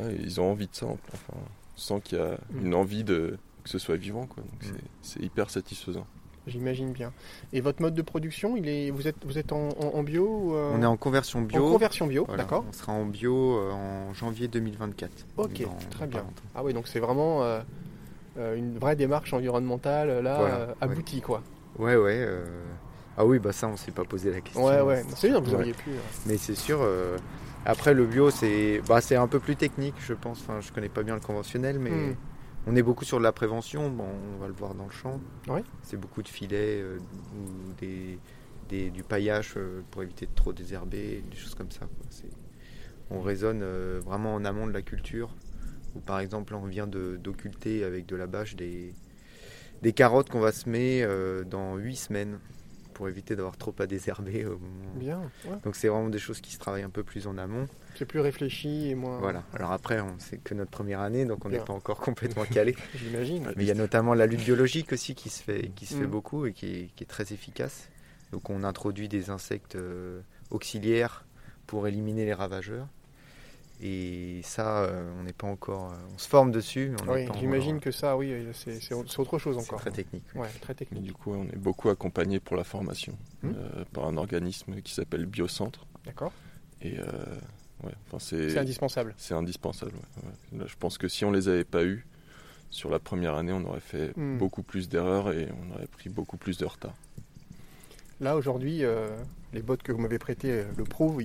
Ouais, 0.00 0.14
ils 0.22 0.40
ont 0.40 0.50
envie 0.50 0.66
de 0.66 0.74
ça. 0.74 0.86
Enfin, 0.86 1.32
on 1.34 1.78
sent 1.78 2.00
qu'il 2.04 2.18
y 2.18 2.20
a 2.20 2.36
Mm. 2.52 2.66
une 2.66 2.74
envie 2.74 3.04
de 3.04 3.38
que 3.64 3.70
ce 3.70 3.78
soit 3.78 3.96
vivant, 3.96 4.26
quoi. 4.26 4.42
Donc 4.42 4.62
Mm. 4.62 4.74
c'est- 5.02 5.10
c'est 5.18 5.22
hyper 5.24 5.50
satisfaisant. 5.50 6.06
J'imagine 6.46 6.92
bien. 6.92 7.12
Et 7.52 7.60
votre 7.60 7.82
mode 7.82 7.94
de 7.94 8.02
production, 8.02 8.56
il 8.56 8.68
est, 8.68 8.90
vous 8.90 9.08
êtes, 9.08 9.16
vous 9.24 9.36
êtes 9.38 9.52
en, 9.52 9.68
en- 9.80 9.94
en 9.98 10.02
bio 10.02 10.54
euh, 10.54 10.72
On 10.74 10.82
est 10.82 10.86
en 10.86 10.96
conversion 10.96 11.40
bio. 11.42 11.66
en 11.66 11.72
conversion 11.72 12.06
bio, 12.06 12.24
Voilà. 12.26 12.44
d'accord 12.44 12.64
On 12.68 12.72
sera 12.72 12.92
en 12.92 13.04
bio 13.04 13.56
euh, 13.58 13.72
en 13.72 14.14
janvier 14.14 14.46
2024. 14.48 15.10
Ok, 15.38 15.62
Dans- 15.62 15.76
très 15.90 16.06
dans 16.06 16.10
bien. 16.10 16.24
Ah 16.54 16.62
oui, 16.62 16.72
donc 16.72 16.86
c'est 16.88 17.00
vraiment 17.00 17.42
euh, 17.42 17.60
une 18.56 18.78
vraie 18.78 18.96
démarche 18.96 19.32
environnementale 19.32 20.20
là 20.22 20.36
Voilà, 20.38 20.58
ouais. 20.68 20.74
aboutie 20.80 21.20
quoi. 21.20 21.42
Ouais, 21.78 21.96
ouais. 21.96 22.26
Ah 23.18 23.24
oui, 23.24 23.38
bah 23.38 23.52
ça, 23.52 23.66
on 23.66 23.76
s'est 23.76 23.92
pas 23.92 24.04
posé 24.04 24.30
la 24.30 24.40
question. 24.40 24.64
Ouais, 24.64 24.80
ouais. 24.82 25.02
C'est 25.16 25.28
bien, 25.28 25.40
vous 25.40 25.54
auriez 25.54 25.72
pu. 25.72 25.90
Mais 26.26 26.36
c'est 26.36 26.54
sûr. 26.54 26.80
Après, 27.64 27.92
le 27.94 28.06
bio, 28.06 28.30
c'est 28.30 28.80
bah, 28.88 29.00
c'est 29.00 29.16
un 29.16 29.26
peu 29.26 29.40
plus 29.40 29.56
technique, 29.56 29.94
je 30.06 30.12
pense. 30.14 30.38
Enfin, 30.42 30.60
je 30.60 30.70
connais 30.72 30.88
pas 30.88 31.02
bien 31.02 31.14
le 31.14 31.20
conventionnel, 31.20 31.78
mais 31.80 31.90
Hmm. 31.90 32.14
On 32.66 32.74
est 32.76 32.82
beaucoup 32.82 33.04
sur 33.04 33.18
de 33.18 33.22
la 33.22 33.32
prévention. 33.32 33.90
Bon, 33.90 34.08
on 34.34 34.38
va 34.40 34.48
le 34.48 34.54
voir 34.54 34.74
dans 34.74 34.84
le 34.86 34.90
champ. 34.90 35.20
C'est 35.82 35.96
beaucoup 35.96 36.22
de 36.22 36.28
filets 36.28 36.80
euh, 36.80 36.98
ou 37.34 37.72
des, 37.78 38.18
des- 38.68 38.90
du 38.90 39.02
paillage 39.02 39.54
euh, 39.56 39.82
pour 39.90 40.02
éviter 40.02 40.26
de 40.26 40.34
trop 40.34 40.52
désherber, 40.52 41.22
des 41.30 41.36
choses 41.36 41.54
comme 41.54 41.70
ça. 41.70 41.86
On 43.10 43.20
raisonne 43.20 43.60
euh, 43.62 44.00
vraiment 44.04 44.34
en 44.34 44.44
amont 44.44 44.66
de 44.66 44.72
la 44.72 44.82
culture 44.82 45.34
où 45.94 46.00
par 46.00 46.18
exemple 46.20 46.54
on 46.54 46.66
vient 46.66 46.86
d'occulter 46.86 47.84
avec 47.84 48.06
de 48.06 48.16
la 48.16 48.26
bâche 48.26 48.56
des, 48.56 48.92
des 49.82 49.92
carottes 49.92 50.28
qu'on 50.28 50.40
va 50.40 50.52
semer 50.52 51.06
dans 51.48 51.76
8 51.76 51.96
semaines 51.96 52.38
pour 52.96 53.10
éviter 53.10 53.36
d'avoir 53.36 53.58
trop 53.58 53.74
à 53.78 53.86
désherber 53.86 54.46
au 54.46 54.58
moment. 54.58 54.90
Bien, 54.94 55.20
ouais. 55.44 55.56
Donc 55.64 55.76
c'est 55.76 55.88
vraiment 55.88 56.08
des 56.08 56.18
choses 56.18 56.40
qui 56.40 56.50
se 56.50 56.58
travaillent 56.58 56.82
un 56.82 56.88
peu 56.88 57.02
plus 57.04 57.26
en 57.26 57.36
amont. 57.36 57.68
c'est 57.94 58.06
plus 58.06 58.20
réfléchi 58.20 58.88
et 58.88 58.94
moins. 58.94 59.18
Voilà. 59.18 59.42
Alors 59.52 59.72
après, 59.72 60.00
on- 60.00 60.14
c'est 60.18 60.38
que 60.38 60.54
notre 60.54 60.70
première 60.70 61.00
année, 61.00 61.26
donc 61.26 61.44
on 61.44 61.50
n'est 61.50 61.58
pas 61.60 61.74
encore 61.74 62.00
complètement 62.00 62.44
calé. 62.46 62.74
J'imagine. 62.94 63.52
Mais 63.54 63.64
il 63.64 63.68
y 63.68 63.70
a 63.70 63.74
notamment 63.74 64.14
la 64.14 64.24
lutte 64.26 64.40
biologique 64.40 64.94
aussi 64.94 65.14
qui 65.14 65.28
se 65.28 65.42
fait, 65.42 65.70
qui 65.76 65.84
se 65.84 65.94
fait 65.94 66.06
Mm. 66.06 66.10
beaucoup 66.10 66.46
et 66.46 66.54
qui 66.54 66.66
est, 66.74 66.90
qui 66.96 67.04
est 67.04 67.06
très 67.06 67.34
efficace. 67.34 67.90
Donc 68.32 68.48
on 68.48 68.64
introduit 68.64 69.08
des 69.08 69.28
insectes 69.28 69.76
euh, 69.76 70.22
auxiliaires 70.50 71.26
pour 71.66 71.86
éliminer 71.86 72.24
les 72.24 72.32
ravageurs. 72.34 72.88
Et 73.82 74.40
ça, 74.42 74.84
euh, 74.84 75.12
on 75.18 75.24
n'est 75.24 75.32
pas 75.34 75.46
encore. 75.46 75.92
euh, 75.92 75.96
on 76.14 76.18
se 76.18 76.28
forme 76.28 76.50
dessus. 76.50 76.90
mais 76.90 77.10
on 77.10 77.12
Oui, 77.12 77.28
j'imagine 77.38 77.78
que 77.80 77.90
ça, 77.90 78.16
oui, 78.16 78.32
c'est 78.54 78.80
c'est- 78.80 78.94
autre 78.94 79.38
chose 79.38 79.56
c'est 79.58 79.62
encore. 79.68 79.80
très 79.80 79.90
technique. 79.90 80.24
Ouais, 80.34 80.48
très 80.62 80.72
Et 80.72 80.76
technique. 80.76 81.02
du 81.02 81.12
coup, 81.12 81.32
on 81.34 81.44
est 81.44 81.58
beaucoup 81.58 81.90
accompagné 81.90 82.40
pour 82.40 82.56
la 82.56 82.64
formation 82.64 83.16
Hmm. 83.42 83.52
euh, 83.54 83.84
par 83.92 84.06
un 84.06 84.16
organisme 84.16 84.80
qui 84.80 84.94
s'appelle 84.94 85.26
Biocentre. 85.26 85.86
D'accord. 86.06 86.32
Et 86.80 86.98
euh, 86.98 87.02
ouais, 87.84 87.92
enfin, 88.06 88.18
C'est 88.18 88.56
indispensable. 88.58 89.14
c'est 89.18 89.34
indispensable. 89.34 89.92
ouais, 89.92 90.22
ouais. 90.52 90.58
Là, 90.60 90.64
je 90.66 90.76
pense 90.76 90.96
que 90.96 91.08
si 91.08 91.24
on 91.26 91.30
les 91.30 91.48
avait 91.48 91.64
pas 91.64 91.84
eus 91.84 92.06
sur 92.70 92.88
la 92.90 92.98
première 92.98 93.34
année, 93.34 93.52
on 93.52 93.64
aurait 93.64 93.80
fait 93.80 94.16
Hmm. 94.16 94.38
beaucoup 94.38 94.62
plus 94.62 94.88
d'erreurs 94.88 95.32
et 95.32 95.48
on 95.52 95.74
aurait 95.74 95.86
pris 95.86 96.08
beaucoup 96.08 96.38
plus 96.38 96.56
de 96.56 96.64
retard. 96.64 96.94
Là, 98.20 98.36
aujourd'hui, 98.36 98.82
euh, 98.84 99.08
les 99.52 99.60
bottes 99.60 99.82
que 99.82 99.92
vous 99.92 99.98
m'avez 100.00 100.18
prêtées 100.18 100.50
euh, 100.50 100.64
le 100.78 100.84
prouvent. 100.84 101.22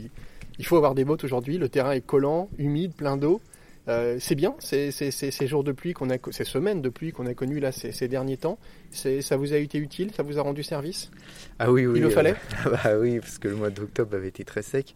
Il 0.59 0.65
faut 0.65 0.77
avoir 0.77 0.95
des 0.95 1.05
bottes 1.05 1.23
aujourd'hui. 1.23 1.57
Le 1.57 1.69
terrain 1.69 1.91
est 1.91 2.05
collant, 2.05 2.49
humide, 2.57 2.93
plein 2.93 3.17
d'eau. 3.17 3.41
Euh, 3.87 4.17
c'est 4.19 4.35
bien, 4.35 4.53
ces, 4.59 4.91
ces- 4.91 5.09
ces- 5.09 5.31
ces 5.31 5.47
jours 5.47 5.63
de 5.63 5.71
pluie 5.71 5.93
qu'on 5.93 6.11
a, 6.11 6.17
ces 6.29 6.43
semaines 6.43 6.83
de 6.83 6.89
pluie 6.89 7.11
qu'on 7.11 7.25
a 7.25 7.33
connues 7.33 7.59
là 7.59 7.71
ces, 7.71 8.07
derniers 8.07 8.37
temps. 8.37 8.59
Ça 8.91 9.37
vous 9.37 9.53
a 9.53 9.57
été 9.57 9.79
utile? 9.79 10.11
Ça 10.13 10.21
vous 10.21 10.37
a 10.37 10.41
rendu 10.43 10.61
service? 10.61 11.09
Ah 11.57 11.71
oui, 11.71 11.87
oui. 11.87 11.97
Il 11.97 12.01
le 12.03 12.07
euh, 12.09 12.11
fallait? 12.11 12.35
Bah 12.65 12.97
oui, 12.99 13.19
parce 13.19 13.39
que 13.39 13.47
le 13.47 13.55
mois 13.55 13.71
d'octobre 13.71 14.15
avait 14.15 14.27
été 14.27 14.43
très 14.45 14.61
sec. 14.61 14.93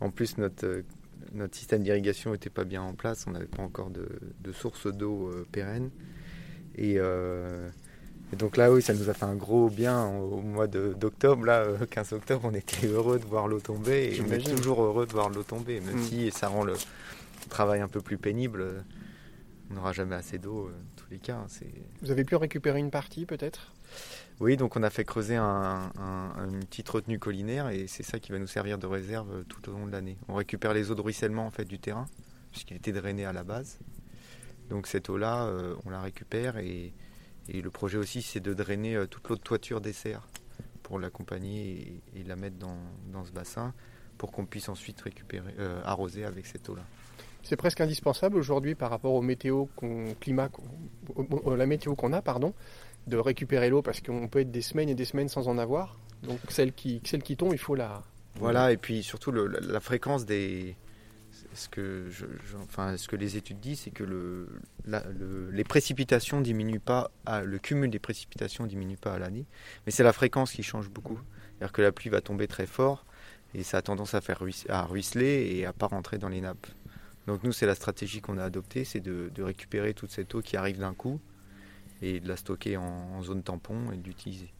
En 0.00 0.10
plus, 0.10 0.36
notre, 0.36 0.66
euh, 0.66 0.82
notre 1.32 1.54
système 1.54 1.84
d'irrigation 1.84 2.32
n'était 2.32 2.50
pas 2.50 2.64
bien 2.64 2.82
en 2.82 2.94
place. 2.94 3.24
On 3.28 3.30
n'avait 3.30 3.46
pas 3.46 3.62
encore 3.62 3.90
de, 3.90 4.08
de 4.42 4.52
source 4.52 4.88
d'eau 4.88 5.28
euh, 5.28 5.46
pérenne. 5.52 5.90
Et, 6.76 6.98
et 8.32 8.36
donc 8.36 8.56
là, 8.56 8.72
oui, 8.72 8.82
ça 8.82 8.94
nous 8.94 9.08
a 9.08 9.14
fait 9.14 9.24
un 9.26 9.36
gros 9.36 9.68
bien 9.70 10.06
au, 10.08 10.40
mois 10.40 10.66
d'octobre. 10.66 11.44
Là, 11.44 11.60
euh, 11.60 11.86
15 11.86 12.12
octobre, 12.14 12.40
on 12.44 12.54
était 12.54 12.86
heureux 12.86 13.18
de 13.18 13.24
voir 13.24 13.46
l'eau 13.48 13.60
tomber. 13.60 14.14
Et 14.16 14.20
on 14.20 14.30
est 14.32 14.38
toujours 14.56 14.82
heureux 14.82 15.06
de 15.06 15.12
voir 15.12 15.28
l'eau 15.28 15.42
tomber. 15.42 15.80
Même 15.80 15.98
Mm. 16.00 16.02
si 16.04 16.30
ça 16.30 16.48
rend 16.48 16.64
le 16.64 16.74
travail 17.48 17.80
un 17.80 17.88
peu 17.88 18.00
plus 18.00 18.18
pénible, 18.18 18.60
euh, 18.62 18.80
on 19.70 19.74
n'aura 19.74 19.92
jamais 19.92 20.16
assez 20.16 20.38
d'eau, 20.38 20.66
euh, 20.66 20.70
en 20.72 20.96
tous 20.96 21.06
les 21.10 21.18
cas. 21.18 21.36
hein. 21.36 21.46
Vous 22.02 22.10
avez 22.10 22.24
pu 22.24 22.34
récupérer 22.36 22.80
une 22.80 22.90
partie 22.90 23.24
peut-être? 23.26 23.72
Oui, 24.40 24.56
donc 24.56 24.74
on 24.76 24.82
a 24.82 24.90
fait 24.90 25.04
creuser 25.04 25.36
un- 25.36 25.92
un- 25.96 26.48
une 26.50 26.64
petite 26.64 26.88
retenue 26.88 27.20
collinaire 27.20 27.68
et 27.68 27.86
c'est 27.86 28.02
ça 28.02 28.18
qui 28.18 28.32
va 28.32 28.38
nous 28.40 28.48
servir 28.48 28.78
de 28.78 28.86
réserve 28.86 29.30
euh, 29.32 29.42
tout 29.48 29.68
au 29.68 29.72
long 29.72 29.86
de 29.86 29.92
l'année. 29.92 30.18
On 30.28 30.34
récupère 30.34 30.74
les 30.74 30.90
eaux 30.90 30.96
de 30.96 31.00
ruissellement 31.00 31.46
en 31.46 31.50
fait 31.52 31.64
du 31.66 31.78
terrain 31.78 32.06
puisqu'il 32.50 32.76
était 32.76 32.90
drainé 32.92 33.24
à 33.24 33.32
la 33.32 33.44
base. 33.44 33.78
Donc 34.70 34.88
cette 34.88 35.08
eau-là, 35.08 35.44
euh, 35.46 35.76
on 35.86 35.90
la 35.90 36.00
récupère 36.00 36.56
et, 36.56 36.92
et 37.48 37.60
le 37.62 37.70
projet 37.70 37.98
aussi 37.98 38.22
c'est 38.22 38.40
de 38.40 38.54
drainer 38.54 38.96
euh, 38.96 39.06
toute 39.06 39.28
l'eau 39.28 39.36
de 39.36 39.40
toiture 39.42 39.80
des 39.80 39.92
serres 39.92 40.26
pour 40.82 40.98
l'accompagner 40.98 42.00
et, 42.14 42.20
et 42.20 42.24
la 42.24 42.36
mettre 42.36 42.56
dans, 42.56 42.76
dans 43.12 43.24
ce 43.24 43.32
bassin 43.32 43.72
pour 44.18 44.30
qu'on 44.32 44.46
puisse 44.46 44.68
ensuite 44.68 45.00
récupérer, 45.00 45.54
euh, 45.58 45.80
arroser 45.84 46.24
avec 46.24 46.46
cette 46.46 46.68
eau-là. 46.68 46.82
C'est 47.42 47.56
presque 47.56 47.80
indispensable 47.80 48.36
aujourd'hui 48.36 48.74
par 48.74 48.90
rapport 48.90 49.12
au 49.12 49.20
météo 49.22 49.66
qu'on, 49.76 50.14
climat, 50.20 50.48
qu'on- 50.48 50.62
au- 51.16 51.50
au- 51.50 51.56
la 51.56 51.66
météo 51.66 51.94
qu'on 51.94 52.12
a, 52.12 52.22
pardon, 52.22 52.54
de 53.06 53.16
récupérer 53.18 53.68
l'eau 53.68 53.82
parce 53.82 54.00
qu'on 54.00 54.28
peut 54.28 54.40
être 54.40 54.50
des 54.50 54.62
semaines 54.62 54.88
et 54.88 54.94
des 54.94 55.04
semaines 55.04 55.28
sans 55.28 55.48
en 55.48 55.58
avoir. 55.58 55.98
Donc 56.22 56.38
celle 56.48 56.72
qui, 56.72 57.02
celle 57.04 57.22
qui 57.22 57.36
tombe, 57.36 57.52
il 57.52 57.58
faut 57.58 57.74
la. 57.74 58.02
Voilà, 58.36 58.72
et 58.72 58.76
puis 58.78 59.02
surtout 59.02 59.30
le- 59.30 59.46
la, 59.46 59.60
la 59.60 59.80
fréquence 59.80 60.24
des. 60.24 60.74
Ce 61.54 61.68
que, 61.68 62.06
je, 62.10 62.26
je- 62.50 62.56
enfin, 62.56 62.96
ce 62.96 63.06
que 63.08 63.16
les 63.16 63.36
études 63.36 63.60
disent, 63.60 63.80
c'est 63.80 63.90
que 63.90 64.02
le, 64.04 64.48
la- 64.86 65.04
le- 65.18 65.50
les 65.50 65.64
précipitations 65.64 66.40
diminuent 66.40 66.80
pas, 66.80 67.10
à- 67.26 67.42
le 67.42 67.58
cumul 67.58 67.90
des 67.90 67.98
précipitations 68.00 68.66
diminue 68.66 68.96
pas 68.96 69.14
à 69.14 69.18
l'année, 69.18 69.46
mais 69.86 69.92
c'est 69.92 70.02
la 70.02 70.12
fréquence 70.12 70.52
qui 70.52 70.62
change 70.62 70.90
beaucoup. 70.90 71.18
C'est-à-dire 71.58 71.72
que 71.72 71.82
la 71.82 71.92
pluie 71.92 72.10
va 72.10 72.20
tomber 72.20 72.48
très 72.48 72.66
fort 72.66 73.06
et 73.54 73.62
ça 73.62 73.78
a 73.78 73.82
tendance 73.82 74.14
à 74.14 74.20
faire 74.20 74.42
à 74.68 74.82
ruisseler 74.84 75.52
et 75.56 75.64
à 75.66 75.72
pas 75.72 75.86
rentrer 75.86 76.18
dans 76.18 76.28
les 76.28 76.40
nappes. 76.40 76.66
Donc 77.28 77.42
nous, 77.44 77.52
c'est 77.52 77.66
la 77.66 77.74
stratégie 77.76 78.20
qu'on 78.20 78.36
a 78.38 78.44
adoptée, 78.44 78.84
c'est 78.84 79.00
de, 79.00 79.30
de 79.34 79.42
récupérer 79.42 79.94
toute 79.94 80.10
cette 80.10 80.34
eau 80.34 80.42
qui 80.42 80.56
arrive 80.56 80.78
d'un 80.78 80.92
coup 80.92 81.20
et 82.02 82.18
de 82.20 82.28
la 82.28 82.36
stocker 82.36 82.76
en, 82.76 82.82
en 82.84 83.22
zone 83.22 83.42
tampon 83.44 83.92
et 83.92 83.96
de 83.96 84.04
l'utiliser. 84.04 84.52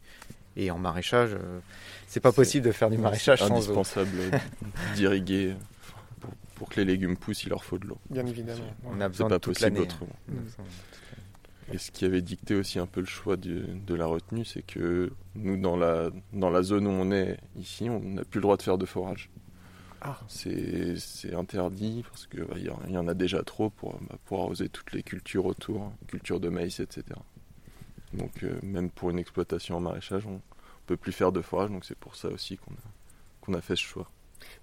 Et 0.55 0.71
en 0.71 0.77
maraîchage, 0.79 1.31
euh, 1.33 1.59
c'est 2.07 2.21
pas 2.21 2.31
possible 2.31 2.65
de 2.65 2.71
faire 2.71 2.89
du 2.89 2.97
maraîchage 2.97 3.39
sans 3.39 3.49
eau. 3.49 3.55
indispensable 3.55 4.11
d'irriguer. 4.95 5.55
Pour, 6.55 6.69
que 6.69 6.79
les 6.79 6.85
légumes 6.85 7.17
poussent, 7.17 7.43
il 7.43 7.49
leur 7.49 7.63
faut 7.63 7.77
de 7.77 7.85
l'eau. 7.85 7.97
Bien 8.09 8.25
évidemment. 8.25 8.63
On 8.85 8.99
a 9.01 9.03
C'est 9.03 9.09
besoin 9.09 9.29
pas 9.29 9.35
de 9.39 9.45
possible 9.45 9.79
autrement. 9.79 10.15
Et 11.73 11.77
ce 11.79 11.89
qui 11.91 12.05
avait 12.05 12.21
dicté 12.21 12.55
aussi 12.55 12.77
un 12.79 12.85
peu 12.85 12.99
le 13.01 13.05
choix 13.07 13.37
du- 13.37 13.65
de 13.65 13.95
la 13.95 14.05
retenue, 14.05 14.45
c'est 14.45 14.61
que 14.61 15.11
nous, 15.35 15.57
dans 15.57 15.75
la, 15.75 16.11
dans 16.31 16.49
la 16.51 16.61
zone 16.61 16.85
où 16.85 16.91
on 16.91 17.11
est 17.11 17.37
ici, 17.57 17.89
on 17.89 17.99
n'a 17.99 18.23
plus 18.23 18.37
le 18.37 18.43
droit 18.43 18.55
de 18.57 18.61
faire 18.61 18.77
de 18.77 18.85
forage. 18.85 19.29
Ah. 20.01 20.19
C'est 20.27 21.33
interdit 21.33 22.03
parce 22.07 22.27
qu'il 22.27 22.45
y, 22.57 22.69
il 22.87 22.93
y 22.93 22.97
en 22.97 23.07
a 23.07 23.15
déjà 23.15 23.41
trop 23.41 23.71
pour, 23.71 23.93
bah, 24.01 24.15
pour 24.25 24.41
arroser 24.41 24.69
toutes 24.69 24.91
les 24.93 25.01
cultures 25.01 25.45
autour, 25.47 25.91
cultures 26.07 26.39
de 26.39 26.49
maïs, 26.49 26.79
etc. 26.79 27.03
Donc 28.13 28.43
euh, 28.43 28.59
même 28.61 28.91
pour 28.91 29.09
une 29.09 29.17
exploitation 29.17 29.77
en 29.77 29.79
maraîchage, 29.79 30.27
on 30.27 30.33
ne 30.33 30.39
peut 30.85 30.97
plus 30.97 31.11
faire 31.11 31.31
de 31.31 31.41
forage, 31.41 31.71
donc 31.71 31.83
c'est 31.85 31.97
pour 31.97 32.15
ça 32.15 32.27
aussi 32.29 32.57
qu'on 32.57 32.73
a, 32.73 32.77
qu'on 33.41 33.53
a 33.55 33.61
fait 33.61 33.75
ce 33.75 33.81
choix. 33.81 34.07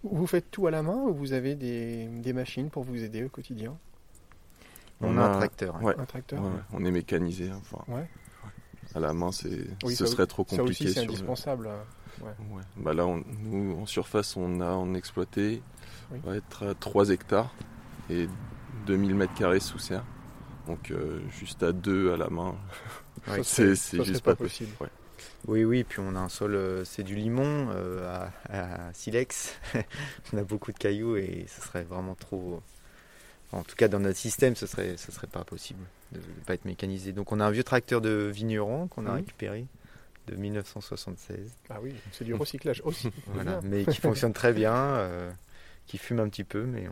Vous 0.03 0.27
faites 0.27 0.51
tout 0.51 0.67
à 0.67 0.71
la 0.71 0.83
main 0.83 0.97
ou 0.97 1.15
vous 1.15 1.33
avez 1.33 1.55
des, 1.55 2.07
des 2.07 2.33
machines 2.33 2.71
pour 2.71 2.83
vous 2.83 3.03
aider 3.03 3.23
au 3.25 3.29
quotidien? 3.29 3.77
On, 5.01 5.17
a 5.19 5.23
un 5.23 5.33
tracteur. 5.33 5.77
hein. 5.77 5.83
ouais. 5.83 5.95
Un 5.99 6.05
tracteur 6.05 6.41
Ouais, 6.43 6.49
ouais, 6.49 6.61
on 6.73 6.85
est 6.85 6.91
mécanisé. 6.91 7.51
hein, 7.51 7.61
enfin, 7.61 7.83
Ouais. 7.93 8.09
À 8.95 9.01
la 9.01 9.13
main, 9.13 9.33
c'est, 9.33 9.67
Oui, 9.85 9.95
ce 9.95 10.05
ça- 10.07 10.13
serait 10.13 10.27
trop 10.27 10.45
Ça 10.49 10.57
compliqué. 10.59 10.85
aussi, 10.85 10.95
c'est 10.95 11.01
sur 11.01 11.03
le- 11.03 11.09
indispensable. 11.09 11.69
Ouais. 12.21 12.33
Bah 12.77 12.93
là, 12.93 13.07
on- 13.07 13.25
nous, 13.45 13.79
en 13.81 13.87
surface, 13.87 14.37
on 14.37 14.61
a 14.61 14.71
en 14.71 14.95
exploité 14.95 15.63
Oui. 16.11 16.21
on 16.25 16.31
va 16.31 16.37
être 16.37 16.67
à 16.69 16.75
3 16.75 17.09
hectares 17.11 17.55
et 18.11 18.29
2000 18.87 19.15
mètres 19.15 19.35
carrés 19.35 19.61
sous 19.61 19.79
serre. 19.79 20.05
Donc 20.67 20.91
euh, 20.91 21.21
juste 21.31 21.63
à 21.63 21.73
2 21.73 22.13
à 22.13 22.17
la 22.17 22.29
main, 22.29 22.55
c'est 23.43 23.75
juste 24.05 24.23
pas 24.23 24.33
pas 24.37 24.45
possible. 24.45 24.71
Ouais. 24.81 24.89
Oui, 25.47 25.65
oui, 25.65 25.85
puis 25.85 26.01
on 26.01 26.15
a 26.15 26.19
un 26.21 26.29
sol, 26.29 26.55
euh, 26.55 26.85
c'est 26.85 27.03
du 27.03 27.15
limon 27.17 27.69
euh, 27.71 28.31
à, 28.49 28.87
à 28.89 28.93
silex. 28.95 29.55
on 30.33 30.39
a 30.39 30.43
beaucoup 30.45 30.73
de 30.73 30.79
cailloux 30.79 31.17
et 31.17 31.47
ce 31.49 31.61
serait 31.63 31.83
vraiment 31.85 32.15
trop. 32.15 32.63
En 33.53 33.63
tout 33.65 33.77
cas, 33.77 33.89
dans 33.89 34.01
notre 34.01 34.19
système, 34.19 34.57
ce 34.57 34.67
serait, 34.67 34.97
ce 34.97 35.13
serait 35.13 35.27
pas 35.27 35.45
possible 35.45 35.85
de 36.13 36.19
ne 36.19 36.45
pas 36.47 36.55
être 36.55 36.65
mécanisé. 36.65 37.13
Donc, 37.13 37.33
on 37.33 37.41
a 37.41 37.45
un 37.45 37.51
vieux 37.51 37.65
tracteur 37.65 38.01
de 38.01 38.31
vigneron 38.33 38.87
qu'on 38.89 39.05
a 39.07 39.13
récupéré 39.15 39.67
de 40.29 40.37
1976. 40.37 41.51
Ah 41.69 41.79
oui, 41.83 41.95
c'est 42.13 42.25
du 42.25 42.33
recyclage 42.35 42.81
aussi. 42.85 43.11
Voilà, 43.27 43.61
mais 43.63 43.85
qui 43.85 44.01
fonctionne 44.01 44.33
très 44.33 44.53
bien, 44.53 44.73
euh, 44.75 45.31
qui 45.87 45.99
fume 45.99 46.21
un 46.21 46.29
petit 46.29 46.45
peu, 46.45 46.63
mais 46.63 46.87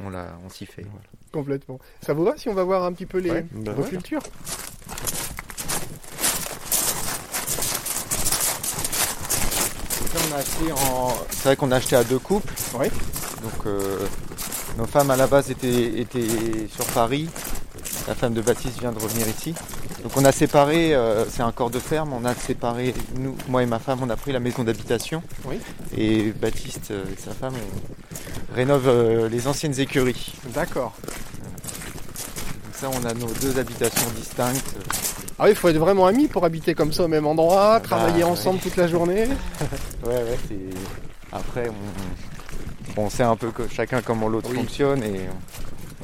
on, 0.00 0.06
on, 0.06 0.10
l'a- 0.10 0.36
on 0.44 0.48
s'y 0.48 0.66
fait. 0.66 0.86
Complètement. 1.30 1.78
Ça 2.00 2.14
vous 2.14 2.24
va 2.24 2.36
si 2.36 2.48
on 2.48 2.54
va 2.54 2.64
voir 2.64 2.82
un 2.84 2.92
petit 2.92 3.06
peu 3.06 3.18
les 3.18 3.30
Ouais, 3.30 3.46
bah 3.52 3.72
vos 3.74 3.82
ouais. 3.82 3.90
cultures 3.90 4.22
En... 10.34 11.12
C'est 11.30 11.44
vrai 11.44 11.56
qu'on 11.56 11.70
a 11.70 11.76
acheté 11.76 11.96
à 11.96 12.04
deux 12.04 12.18
couples. 12.18 12.52
Oui. 12.78 12.86
Donc, 13.42 13.66
euh, 13.66 14.06
nos 14.76 14.86
femmes 14.86 15.10
à 15.10 15.16
la 15.16 15.26
base 15.26 15.50
étaient, 15.50 16.00
étaient 16.00 16.68
sur 16.74 16.86
Paris. 16.86 17.28
La 18.08 18.14
femme 18.14 18.34
de 18.34 18.42
Baptiste 18.42 18.80
vient 18.80 18.92
de 18.92 18.98
revenir 18.98 19.26
ici. 19.28 19.54
Donc, 20.02 20.12
on 20.16 20.24
a 20.24 20.32
séparé, 20.32 20.94
euh, 20.94 21.24
c'est 21.30 21.42
un 21.42 21.52
corps 21.52 21.70
de 21.70 21.78
ferme, 21.78 22.12
on 22.12 22.24
a 22.24 22.34
séparé, 22.34 22.94
nous, 23.18 23.36
moi 23.48 23.62
et 23.62 23.66
ma 23.66 23.78
femme, 23.78 24.00
on 24.02 24.10
a 24.10 24.16
pris 24.16 24.32
la 24.32 24.40
maison 24.40 24.64
d'habitation. 24.64 25.22
Oui. 25.46 25.58
Et 25.96 26.32
Baptiste 26.32 26.90
euh, 26.90 27.04
et 27.10 27.20
sa 27.20 27.32
femme 27.32 27.54
on 27.56 28.54
rénove 28.54 28.88
euh, 28.88 29.28
les 29.28 29.46
anciennes 29.46 29.78
écuries. 29.80 30.34
D'accord. 30.48 30.92
Donc, 32.64 32.74
ça, 32.74 32.90
on 32.92 33.04
a 33.06 33.14
nos 33.14 33.32
deux 33.40 33.58
habitations 33.58 34.10
distinctes. 34.16 34.74
Ah 35.38 35.44
oui, 35.44 35.50
il 35.50 35.56
faut 35.56 35.68
être 35.68 35.78
vraiment 35.78 36.06
amis 36.06 36.28
pour 36.28 36.44
habiter 36.44 36.74
comme 36.74 36.92
ça 36.92 37.04
au 37.04 37.08
même 37.08 37.26
endroit, 37.26 37.78
Bah, 37.78 37.80
travailler 37.80 38.22
ensemble 38.24 38.60
toute 38.60 38.76
la 38.76 38.86
journée. 38.86 39.26
Ouais, 40.06 40.14
ouais, 40.16 40.38
c'est. 40.48 40.56
Après, 41.32 41.68
on, 42.96 43.02
on 43.02 43.10
sait 43.10 43.22
un 43.24 43.34
peu 43.36 43.50
que 43.50 43.66
chacun 43.68 44.00
comment 44.02 44.28
l'autre 44.28 44.50
Oui. 44.50 44.58
fonctionne 44.58 45.02
et 45.02 45.22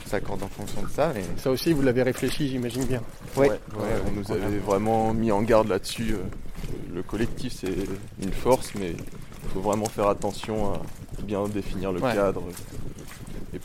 on 0.04 0.08
s'accorde 0.08 0.42
en 0.42 0.48
fonction 0.48 0.82
de 0.82 0.88
ça. 0.88 1.12
Mais... 1.14 1.22
Ça 1.36 1.50
aussi, 1.50 1.72
vous 1.72 1.82
l'avez 1.82 2.02
réfléchi, 2.02 2.48
j'imagine 2.48 2.84
bien. 2.86 3.02
Ouais, 3.36 3.48
Ouais, 3.50 3.58
ouais, 3.76 4.02
on 4.08 4.12
nous 4.12 4.32
avait 4.32 4.58
vraiment 4.58 5.12
mis 5.14 5.30
en 5.30 5.42
garde 5.42 5.68
là-dessus. 5.68 6.14
euh, 6.14 6.72
Le 6.94 7.02
collectif, 7.02 7.52
c'est 7.60 7.74
une 8.22 8.32
force, 8.32 8.72
mais 8.78 8.90
il 8.96 9.48
faut 9.52 9.60
vraiment 9.60 9.84
faire 9.86 10.08
attention 10.08 10.72
à 10.72 10.80
bien 11.22 11.46
définir 11.46 11.92
le 11.92 12.00
Ouais. 12.00 12.14
cadre. 12.14 12.42
Et 13.54 13.58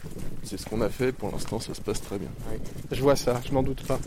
c'est 0.43 0.57
ce 0.59 0.65
qu'on 0.67 0.81
a 0.81 0.89
fait. 0.89 1.11
Pour 1.13 1.31
l'instant, 1.31 1.59
ça 1.59 1.73
se 1.73 1.81
passe 1.81 2.01
très 2.01 2.19
bien. 2.19 2.29
Je 2.91 3.01
vois 3.01 3.15
ça, 3.15 3.39
je 3.47 3.51
n'en 3.53 3.63
doute 3.63 3.87
pas. 3.87 3.99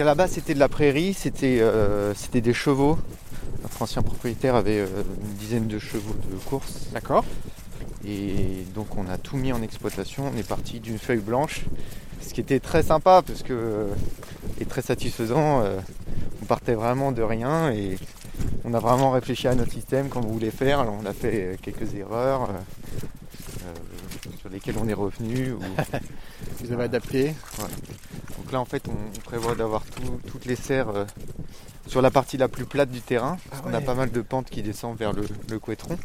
À 0.00 0.04
la 0.04 0.14
base 0.14 0.32
c'était 0.32 0.54
de 0.54 0.58
la 0.58 0.68
prairie, 0.68 1.14
c'était 1.14 1.58
euh, 1.60 2.14
c'était 2.14 2.40
des 2.40 2.54
chevaux. 2.54 2.98
Notre 3.62 3.82
ancien 3.82 4.02
propriétaire 4.02 4.54
avait 4.54 4.78
euh, 4.80 4.86
une 5.24 5.34
dizaine 5.34 5.66
de 5.66 5.78
chevaux 5.78 6.14
de 6.30 6.36
course. 6.48 6.86
D'accord. 6.92 7.24
Et 8.06 8.64
donc 8.74 8.96
on 8.96 9.08
a 9.08 9.18
tout 9.18 9.36
mis 9.36 9.52
en 9.52 9.62
exploitation. 9.62 10.30
On 10.34 10.36
est 10.38 10.46
parti 10.46 10.80
d'une 10.80 10.98
feuille 10.98 11.20
blanche. 11.20 11.64
Ce 12.22 12.32
qui 12.34 12.40
était 12.40 12.60
très 12.60 12.82
sympa 12.82 13.22
parce 13.26 13.42
que 13.42 13.88
et 14.60 14.64
très 14.64 14.82
satisfaisant. 14.82 15.62
euh, 15.62 15.78
on 16.42 16.46
partait 16.46 16.74
vraiment 16.74 17.12
de 17.12 17.22
rien 17.22 17.70
et 17.70 17.96
on 18.64 18.72
a 18.74 18.80
vraiment 18.80 19.10
réfléchi 19.10 19.46
à 19.46 19.54
notre 19.54 19.72
système 19.72 20.08
qu'on 20.08 20.20
voulait 20.22 20.50
faire. 20.50 20.80
Alors, 20.80 20.96
on 21.00 21.04
a 21.06 21.12
fait 21.12 21.58
quelques 21.62 21.94
erreurs 21.94 22.48
sur 24.40 24.48
lesquelles 24.48 24.76
on 24.82 24.88
est 24.88 24.94
revenu. 24.94 25.52
ou- 25.52 25.60
Vous 26.64 26.72
avez 26.72 26.84
adapté. 26.84 27.34
Donc 28.50 28.54
là, 28.54 28.60
en 28.60 28.64
fait, 28.64 28.82
on, 28.88 28.92
on 28.92 29.20
prévoit 29.20 29.54
d'avoir 29.54 29.84
tout- 29.84 30.18
toutes 30.26 30.44
les 30.44 30.56
serres 30.56 30.88
euh, 30.88 31.04
sur 31.86 32.02
la 32.02 32.10
partie 32.10 32.36
la 32.36 32.48
plus 32.48 32.64
plate 32.64 32.90
du 32.90 33.00
terrain. 33.00 33.38
parce 33.48 33.62
qu'on 33.62 33.72
a 33.72 33.80
pas 33.80 33.94
mal 33.94 34.10
de 34.10 34.20
pentes 34.22 34.50
qui 34.50 34.60
descendent 34.60 34.96
vers 34.98 35.12
le, 35.12 35.22
le 35.48 35.58
couétron. 35.60 35.96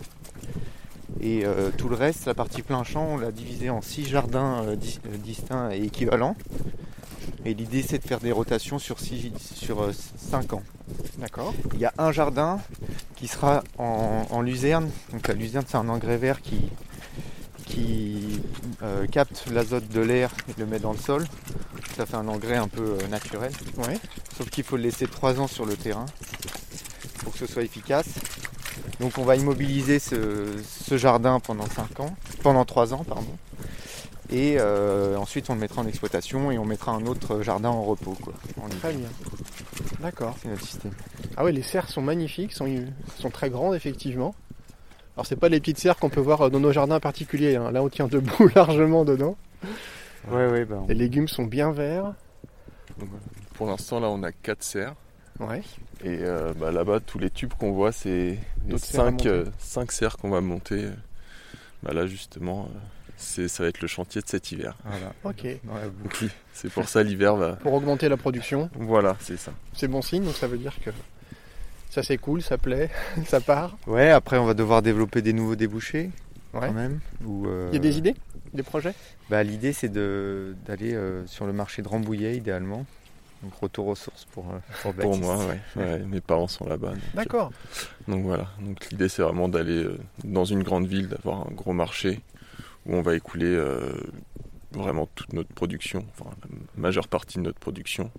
Et 1.21 1.43
euh, 1.43 1.71
tout 1.75 1.89
le 1.89 1.95
reste, 1.95 2.27
la 2.27 2.35
partie 2.35 2.61
plein 2.61 2.83
champ, 2.83 3.07
on 3.13 3.17
l'a 3.17 3.31
divisé 3.31 3.71
en 3.71 3.81
six 3.81 4.05
jardins 4.05 4.61
euh, 4.63 4.75
dis- 4.75 4.99
distincts 5.23 5.71
et 5.71 5.81
équivalents. 5.85 6.35
Et 7.45 7.55
l'idée, 7.55 7.81
c'est 7.81 7.97
de 7.97 8.07
faire 8.07 8.19
des 8.19 8.31
rotations 8.31 8.77
sur, 8.77 8.99
six, 8.99 9.31
sur 9.39 9.89
cinq 10.15 10.53
ans. 10.53 10.61
D'accord. 11.17 11.51
Il 11.73 11.79
y 11.79 11.85
a 11.85 11.93
un 11.97 12.11
jardin 12.11 12.59
qui 13.15 13.27
sera 13.27 13.63
en, 13.79 14.27
en 14.29 14.41
luzerne. 14.43 14.91
Donc 15.13 15.27
la 15.27 15.33
luzerne, 15.33 15.65
c'est 15.67 15.77
un 15.77 15.89
engrais 15.89 16.17
vert 16.17 16.41
qui, 16.43 16.69
qui 17.65 18.39
euh, 18.83 19.07
capte 19.07 19.45
l'azote 19.51 19.87
de 19.87 20.01
l'air 20.01 20.31
et 20.47 20.59
le 20.59 20.67
met 20.67 20.77
dans 20.77 20.91
le 20.91 20.99
sol. 20.99 21.25
Ça 21.95 22.05
fait 22.05 22.15
un 22.15 22.27
engrais 22.27 22.57
un 22.57 22.67
peu 22.67 22.97
euh, 23.01 23.07
naturel. 23.07 23.51
Ouais. 23.77 23.97
Sauf 24.37 24.49
qu'il 24.49 24.63
faut 24.63 24.75
le 24.77 24.83
laisser 24.83 25.07
3 25.07 25.39
ans 25.39 25.47
sur 25.47 25.65
le 25.65 25.75
terrain 25.75 26.05
pour 27.23 27.31
que 27.33 27.39
ce 27.39 27.45
soit 27.47 27.63
efficace. 27.63 28.07
Donc 28.99 29.17
on 29.17 29.23
va 29.23 29.35
immobiliser 29.35 29.99
ce, 29.99 30.47
ce 30.67 30.97
jardin 30.97 31.39
pendant 31.39 31.65
5 31.67 31.99
ans, 32.01 32.15
pendant 32.43 32.65
3 32.65 32.93
ans 32.93 33.03
pardon. 33.03 33.31
Et 34.31 34.55
euh, 34.59 35.15
ensuite 35.17 35.49
on 35.49 35.53
le 35.53 35.59
mettra 35.59 35.81
en 35.81 35.87
exploitation 35.87 36.51
et 36.51 36.57
on 36.57 36.65
mettra 36.65 36.91
un 36.91 37.05
autre 37.05 37.41
jardin 37.43 37.69
en 37.69 37.83
repos. 37.83 38.17
Quoi, 38.21 38.33
en. 38.61 38.67
Très 38.67 38.93
bien. 38.93 39.07
D'accord. 40.01 40.35
C'est 40.41 40.49
notre 40.49 40.65
système. 40.65 40.91
Ah 41.37 41.43
ouais, 41.45 41.51
les 41.51 41.61
serres 41.61 41.89
sont 41.89 42.01
magnifiques, 42.01 42.53
sont, 42.53 42.67
sont 43.19 43.29
très 43.29 43.49
grandes 43.49 43.75
effectivement. 43.75 44.35
Alors 45.15 45.25
c'est 45.25 45.35
pas 45.37 45.47
les 45.47 45.61
petites 45.61 45.79
serres 45.79 45.95
qu'on 45.97 46.09
peut 46.09 46.19
voir 46.19 46.49
dans 46.49 46.59
nos 46.59 46.73
jardins 46.73 46.99
particuliers. 46.99 47.55
hein. 47.55 47.71
Là 47.71 47.81
on 47.83 47.87
tient 47.89 48.07
debout 48.07 48.49
largement 48.55 49.05
dedans. 49.05 49.37
Ouais, 50.29 50.47
ouais, 50.49 50.65
bah, 50.65 50.79
on- 50.83 50.87
Les 50.87 50.95
légumes 50.95 51.27
sont 51.27 51.43
bien 51.45 51.71
verts. 51.71 52.13
Donc. 52.99 53.09
Pour 53.53 53.67
l'instant, 53.67 53.99
là, 53.99 54.07
on 54.09 54.21
a 54.23 54.31
4 54.31 54.63
serres. 54.63 54.95
Ouais. 55.39 55.61
Et 56.03 56.19
euh, 56.21 56.53
bah, 56.53 56.71
là-bas, 56.71 56.99
tous 56.99 57.19
les 57.19 57.29
tubes 57.29 57.53
qu'on 57.53 57.71
voit, 57.71 57.91
c'est 57.91 58.09
les 58.09 58.39
D'autres 58.71 58.85
serres 58.85 59.01
à 59.01 59.05
5 59.11 59.25
monter. 59.25 59.91
serres 59.91 60.17
qu'on 60.17 60.29
va 60.29 60.41
monter. 60.41 60.89
Bah, 61.83 61.93
là, 61.93 62.05
justement, 62.07 62.69
euh, 62.73 62.77
c'est, 63.17 63.47
ça 63.47 63.63
va 63.63 63.69
être 63.69 63.81
le 63.81 63.87
chantier 63.87 64.21
de 64.21 64.27
cet 64.27 64.51
hiver. 64.51 64.75
voilà. 64.85 65.13
Ok. 65.23 65.43
Donc, 65.63 66.31
c'est 66.53 66.69
pour 66.71 66.87
ça 66.89 67.03
l'hiver 67.03 67.35
va. 67.35 67.53
Pour 67.57 67.73
augmenter 67.73 68.07
la 68.09 68.17
production, 68.17 68.69
Voilà, 68.75 69.15
c'est 69.19 69.37
ça. 69.37 69.51
c'est 69.73 69.87
bon 69.87 70.01
signe, 70.01 70.23
donc 70.23 70.35
ça 70.35 70.47
veut 70.47 70.57
dire 70.57 70.73
que 70.83 70.89
ça 71.89 72.01
c'est 72.03 72.17
cool, 72.17 72.41
ça 72.41 72.57
plaît, 72.57 72.89
ça 73.25 73.39
part. 73.41 73.77
Ouais, 73.87 74.09
après 74.11 74.37
on 74.37 74.45
va 74.45 74.53
devoir 74.53 74.81
développer 74.81 75.21
des 75.21 75.31
nouveaux 75.33 75.55
débouchés 75.55 76.11
Ouais. 76.53 76.67
quand 76.67 76.73
même. 76.73 76.99
ou, 77.25 77.47
euh, 77.47 77.67
Il 77.71 77.75
y 77.75 77.77
a 77.77 77.81
des 77.81 77.97
idées? 77.97 78.15
Des 78.55 78.63
projets 78.63 78.93
bah, 79.29 79.43
L'idée 79.43 79.73
c'est 79.73 79.91
d'aller 79.91 80.93
euh, 80.93 81.25
sur 81.27 81.45
le 81.45 81.53
marché 81.53 81.81
de 81.81 81.87
Rambouillet 81.87 82.35
idéalement. 82.37 82.85
Donc 83.43 83.53
retour 83.55 83.87
aux 83.87 83.95
sources 83.95 84.25
pour, 84.25 84.45
euh, 84.51 84.57
pour, 84.81 84.93
Pour 84.93 85.17
moi, 85.17 85.37
ouais. 85.45 85.59
Ouais, 85.75 85.99
Mes 86.07 86.21
parents 86.21 86.47
sont 86.47 86.65
là-bas. 86.65 86.93
euh, 86.93 86.95
D'accord. 87.13 87.51
Donc 88.07 88.23
voilà, 88.23 88.47
donc 88.61 88.89
l'idée 88.89 89.09
c'est 89.09 89.21
vraiment 89.21 89.47
d'aller 89.49 89.83
euh, 89.83 89.99
dans 90.23 90.45
une 90.45 90.63
grande 90.63 90.87
ville, 90.87 91.09
d'avoir 91.09 91.41
un 91.47 91.51
gros 91.51 91.73
marché 91.73 92.21
où 92.85 92.95
on 92.95 93.01
va 93.01 93.15
écouler 93.15 93.45
euh, 93.53 93.91
vraiment 94.71 95.07
toute 95.15 95.33
notre 95.33 95.53
production, 95.53 96.05
enfin 96.17 96.29
la 96.41 96.81
majeure 96.81 97.07
partie 97.07 97.37
de 97.37 97.43
notre 97.43 97.59
production. 97.59 98.09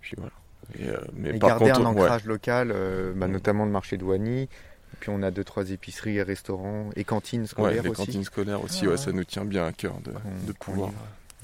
Puis 0.00 0.14
voilà. 0.16 0.32
Et, 0.78 0.88
euh, 0.88 0.96
mais 1.14 1.30
Et 1.36 1.38
par 1.38 1.50
garder 1.50 1.70
contre, 1.72 1.86
un 1.86 1.92
ouais, 1.94 2.00
ancrage 2.02 2.24
local, 2.24 2.72
euh, 2.74 3.12
bah, 3.14 3.28
notamment 3.28 3.64
le 3.64 3.70
marché 3.70 3.96
de 3.96 4.04
Wany. 4.04 4.48
Et 4.94 4.96
puis 5.00 5.10
on 5.10 5.22
a 5.22 5.30
deux 5.30 5.44
trois 5.44 5.70
épiceries 5.70 6.16
et 6.18 6.22
restaurants 6.22 6.90
et 6.96 7.04
cantines 7.04 7.42
ouais, 7.42 7.46
scolaires 7.48 7.82
les 7.82 7.88
aussi. 7.90 8.06
cantines 8.06 8.24
scolaires 8.24 8.62
aussi, 8.62 8.80
Ah, 8.82 8.84
ouais, 8.86 8.90
ouais. 8.92 8.96
ça 8.98 9.12
nous 9.12 9.24
tient 9.24 9.44
bien 9.44 9.66
à 9.66 9.72
cœur 9.72 9.94
de, 10.00 10.52
pouvoir. 10.52 10.90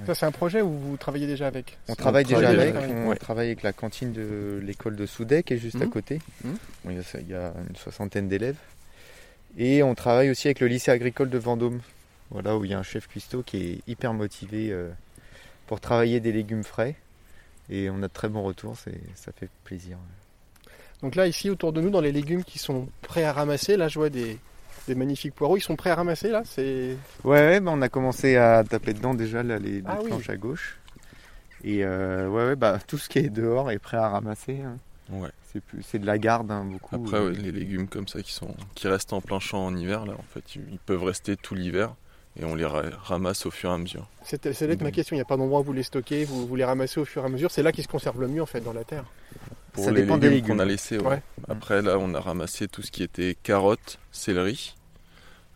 Ça 0.07 0.15
c'est 0.15 0.27
un 0.27 0.31
projet 0.31 0.63
où 0.63 0.71
vous 0.71 0.97
travaillez 0.97 1.27
déjà 1.27 1.49
avec 1.49 1.77
On 1.89 1.95
travaille 1.97 2.25
déjà 2.25 2.41
travaille 2.41 2.69
avec, 2.69 2.91
on 2.95 3.09
ouais. 3.09 3.17
travaille 3.17 3.47
avec 3.49 3.63
la 3.65 3.73
cantine 3.73 4.13
de 4.13 4.61
l'école 4.63 4.95
de 4.95 5.07
Soudet 5.07 5.43
qui 5.43 5.55
est 5.55 5.59
juste 5.59 5.77
à 5.81 5.87
Mhm. 5.87 5.91
côté. 5.91 6.21
Bon, 6.45 6.91
il, 6.91 6.97
y 6.97 6.99
a, 6.99 7.03
ça- 7.03 7.19
il 7.21 7.29
y 7.29 7.35
a 7.35 7.53
une 7.69 7.75
soixantaine 7.77 8.29
d'élèves. 8.29 8.59
Et 9.57 9.83
on 9.83 9.95
travaille 9.97 10.31
aussi 10.31 10.47
avec 10.47 10.61
le 10.61 10.69
lycée 10.69 10.93
agricole 10.93 11.31
de 11.31 11.39
Vendôme, 11.39 11.81
voilà, 12.31 12.57
où 12.57 12.65
il 12.65 12.71
y 12.71 12.75
a 12.75 12.79
un 12.79 12.83
chef 12.85 13.09
cuistot 13.09 13.43
qui 13.43 13.57
est 13.57 13.79
hyper 13.91 14.13
motivé 14.15 14.71
euh, 14.71 14.89
pour 15.67 15.81
travailler 15.81 16.21
des 16.21 16.31
légumes 16.31 16.63
frais. 16.65 16.95
Et 17.71 17.91
on 17.91 17.97
a 17.99 18.09
de 18.09 18.13
très 18.13 18.29
bons 18.29 18.43
retours, 18.43 18.77
ça 19.17 19.33
fait 19.33 19.49
plaisir. 19.65 19.99
Donc 21.03 21.15
là 21.15 21.27
ici 21.27 21.49
autour 21.51 21.73
de 21.73 21.81
nous 21.81 21.91
dans 21.91 22.01
les 22.01 22.13
légumes 22.13 22.45
qui 22.45 22.59
sont 22.59 22.89
prêts 23.03 23.25
à 23.25 23.33
ramasser, 23.33 23.77
là 23.77 23.89
je 23.89 23.99
vois 23.99 24.11
des, 24.11 24.37
des 24.89 24.95
magnifiques 24.95 25.35
poireaux, 25.35 25.57
ils 25.57 25.61
sont 25.63 25.77
prêts 25.77 25.91
à 25.91 25.95
ramasser 25.95 26.29
là 26.31 26.43
C'est 26.45 26.97
Ouais, 27.25 27.39
ouais, 27.41 27.61
bah, 27.61 27.71
on 27.75 27.83
a 27.83 27.89
commencé 27.89 28.37
à 28.37 28.65
taper 28.65 28.95
dedans 28.95 29.15
déjà 29.15 29.43
là, 29.43 29.59
les, 29.59 29.81
les 29.81 29.83
Ah 29.87 29.99
oui. 30.03 30.09
planches 30.09 30.31
à 30.31 30.37
gauche. 30.37 30.77
Et 31.65 31.85
euh, 31.85 32.29
ouais, 32.29 32.47
ouais, 32.47 32.57
bah, 32.57 32.79
tout 32.87 32.99
ce 32.99 33.09
qui 33.09 33.19
est 33.19 33.31
dehors 33.31 33.71
est 33.71 33.79
prêt 33.79 33.97
à 33.97 34.09
ramasser. 34.09 34.61
hein. 34.63 34.79
Ouais. 35.11 35.31
C'est 35.53 35.61
plus, 35.63 35.83
c'est 35.83 35.99
de 35.99 36.05
la 36.07 36.19
garde 36.19 36.51
hein, 36.51 36.65
beaucoup. 36.65 36.95
Après, 36.97 37.19
ouais, 37.21 37.33
les 37.33 37.51
légumes 37.53 37.89
comme 37.89 38.07
ça 38.07 38.21
qui, 38.23 38.33
sont, 38.33 38.55
qui 38.75 38.87
restent 38.87 39.13
en 39.13 39.21
plein 39.21 39.39
champ 39.41 39.65
en 39.65 39.75
hiver, 39.75 40.05
là, 40.05 40.13
en 40.13 40.25
fait, 40.35 40.55
ils 40.57 40.79
peuvent 40.85 41.03
rester 41.05 41.37
tout 41.37 41.55
l'hiver 41.55 41.95
et 42.39 42.45
on 42.45 42.55
les 42.55 42.67
ra- 42.67 42.83
ramasse 43.03 43.47
au 43.47 43.51
fur 43.51 43.71
et 43.71 43.75
à 43.75 43.79
mesure. 43.79 44.07
C'était 44.25 44.53
c'est 44.53 44.67
là 44.67 44.75
ma 44.81 44.91
question, 44.93 45.15
il 45.17 45.19
n'y 45.19 45.23
a 45.23 45.25
pas 45.25 45.37
d'endroit 45.39 45.61
où 45.61 45.65
vous 45.65 45.73
les 45.73 45.83
stockez, 45.83 46.25
vous, 46.27 46.47
vous 46.47 46.55
les 46.57 46.65
ramassez 46.65 47.01
au 47.01 47.05
fur 47.07 47.23
et 47.23 47.27
à 47.27 47.29
mesure, 47.31 47.51
c'est 47.51 47.63
là 47.63 47.73
qu'ils 47.73 47.83
se 47.85 47.89
conservent 47.89 48.21
le 48.21 48.29
mieux 48.29 48.43
en 48.43 48.47
fait 48.47 48.61
dans 48.61 48.75
la 48.75 48.85
terre. 48.85 49.05
Pour 49.79 49.85
Ça 49.87 49.93
les 49.93 50.03
dépend 50.03 50.19
des 50.19 50.29
légumes 50.31 50.43
qu'on 50.43 50.53
légumes. 50.55 50.61
a 50.61 50.65
laissés, 50.65 50.99
ouais. 50.99 51.07
Ouais. 51.07 51.23
Après, 51.49 51.83
là, 51.83 51.99
on 51.99 52.13
a 52.15 52.21
ramassé 52.21 52.69
tout 52.69 52.83
ce 52.83 52.91
qui 52.91 53.03
était 53.03 53.37
carottes, 53.43 53.99
céleri, 54.13 54.75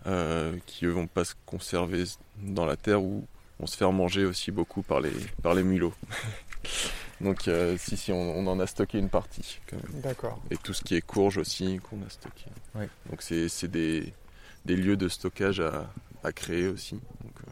euh, 0.07 0.57
qui 0.67 0.87
eux 0.87 0.91
vont 0.91 1.07
pas 1.07 1.25
se 1.25 1.35
conserver 1.47 2.05
dans 2.39 2.65
la 2.67 2.77
terre 2.77 3.03
ou 3.03 3.27
vont 3.59 3.67
se 3.67 3.77
faire 3.77 3.93
manger 3.93 4.25
aussi 4.25 4.51
beaucoup 4.51 4.83
par 4.83 5.01
les, 5.01 5.13
par 5.43 5.55
les 5.55 5.63
mulots. 5.63 5.95
Donc, 7.21 7.47
euh, 7.47 7.77
si, 7.79 7.97
si, 7.97 8.11
on, 8.13 8.17
on 8.39 8.47
en 8.49 8.59
a 8.59 8.67
stocké 8.67 8.99
une 8.99 9.09
partie 9.09 9.61
quand 9.69 9.77
même. 9.77 10.01
D'accord. 10.03 10.41
Et 10.51 10.57
tout 10.57 10.73
ce 10.75 10.83
qui 10.83 10.97
est 10.97 11.01
courge 11.03 11.39
aussi 11.39 11.79
qu'on 11.79 11.99
a 12.05 12.09
stocké. 12.11 12.47
Ouais. 12.75 12.89
Donc, 13.11 13.23
c'est 13.23 13.49
c'est 13.49 13.69
des, 13.69 14.13
des 14.65 14.75
lieux 14.77 14.97
de 14.97 15.09
stockage 15.09 15.61
à, 15.61 15.89
à 16.25 16.33
créer 16.33 16.67
aussi. 16.67 16.95
Donc, 16.95 17.35
euh, 17.47 17.51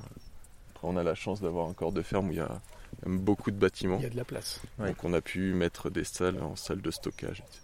après, 0.74 0.88
on 0.88 0.96
a 0.96 1.02
la 1.04 1.14
chance 1.14 1.40
d'avoir 1.40 1.68
un 1.68 1.72
corps 1.72 1.92
de 1.92 2.02
ferme 2.02 2.28
où 2.28 2.32
il 2.32 2.38
y 2.38 2.40
a 2.40 2.60
beaucoup 3.06 3.50
de 3.50 3.56
bâtiments. 3.56 3.98
Il 3.98 4.04
y 4.04 4.06
a 4.06 4.10
de 4.10 4.16
la 4.16 4.24
place. 4.24 4.60
Ouais. 4.78 4.88
Donc, 4.88 5.04
on 5.04 5.12
a 5.12 5.20
pu 5.20 5.52
mettre 5.54 5.90
des 5.90 6.04
salles 6.04 6.42
en 6.42 6.56
salle 6.56 6.80
de 6.80 6.90
stockage. 6.90 7.40
etc. 7.40 7.60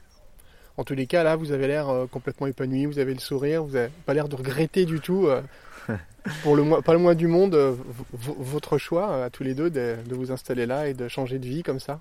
En 0.76 0.84
tous 0.84 0.94
les 0.94 1.06
cas, 1.06 1.22
là, 1.22 1.36
vous 1.36 1.52
avez 1.52 1.66
l'air 1.66 1.88
euh, 1.88 2.06
complètement 2.06 2.46
épanoui, 2.46 2.84
vous 2.86 2.98
avez 2.98 3.14
le 3.14 3.20
sourire, 3.20 3.64
vous 3.64 3.72
n'avez 3.72 3.90
pas 4.04 4.12
l'air 4.12 4.28
de 4.28 4.36
regretter 4.36 4.84
du 4.84 5.00
tout, 5.00 5.26
euh, 5.26 5.40
pour 6.42 6.54
le 6.54 6.62
moins, 6.64 6.82
pas 6.82 6.92
le 6.92 6.98
moins 6.98 7.14
du 7.14 7.26
monde, 7.28 7.54
euh, 7.54 7.74
votre 8.12 8.76
choix 8.76 9.10
euh, 9.10 9.26
à 9.26 9.30
tous 9.30 9.42
les 9.42 9.54
deux 9.54 9.70
de, 9.70 9.96
de 10.06 10.14
vous 10.14 10.32
installer 10.32 10.66
là 10.66 10.88
et 10.88 10.94
de 10.94 11.08
changer 11.08 11.38
de 11.38 11.46
vie 11.46 11.62
comme 11.62 11.80
ça. 11.80 12.00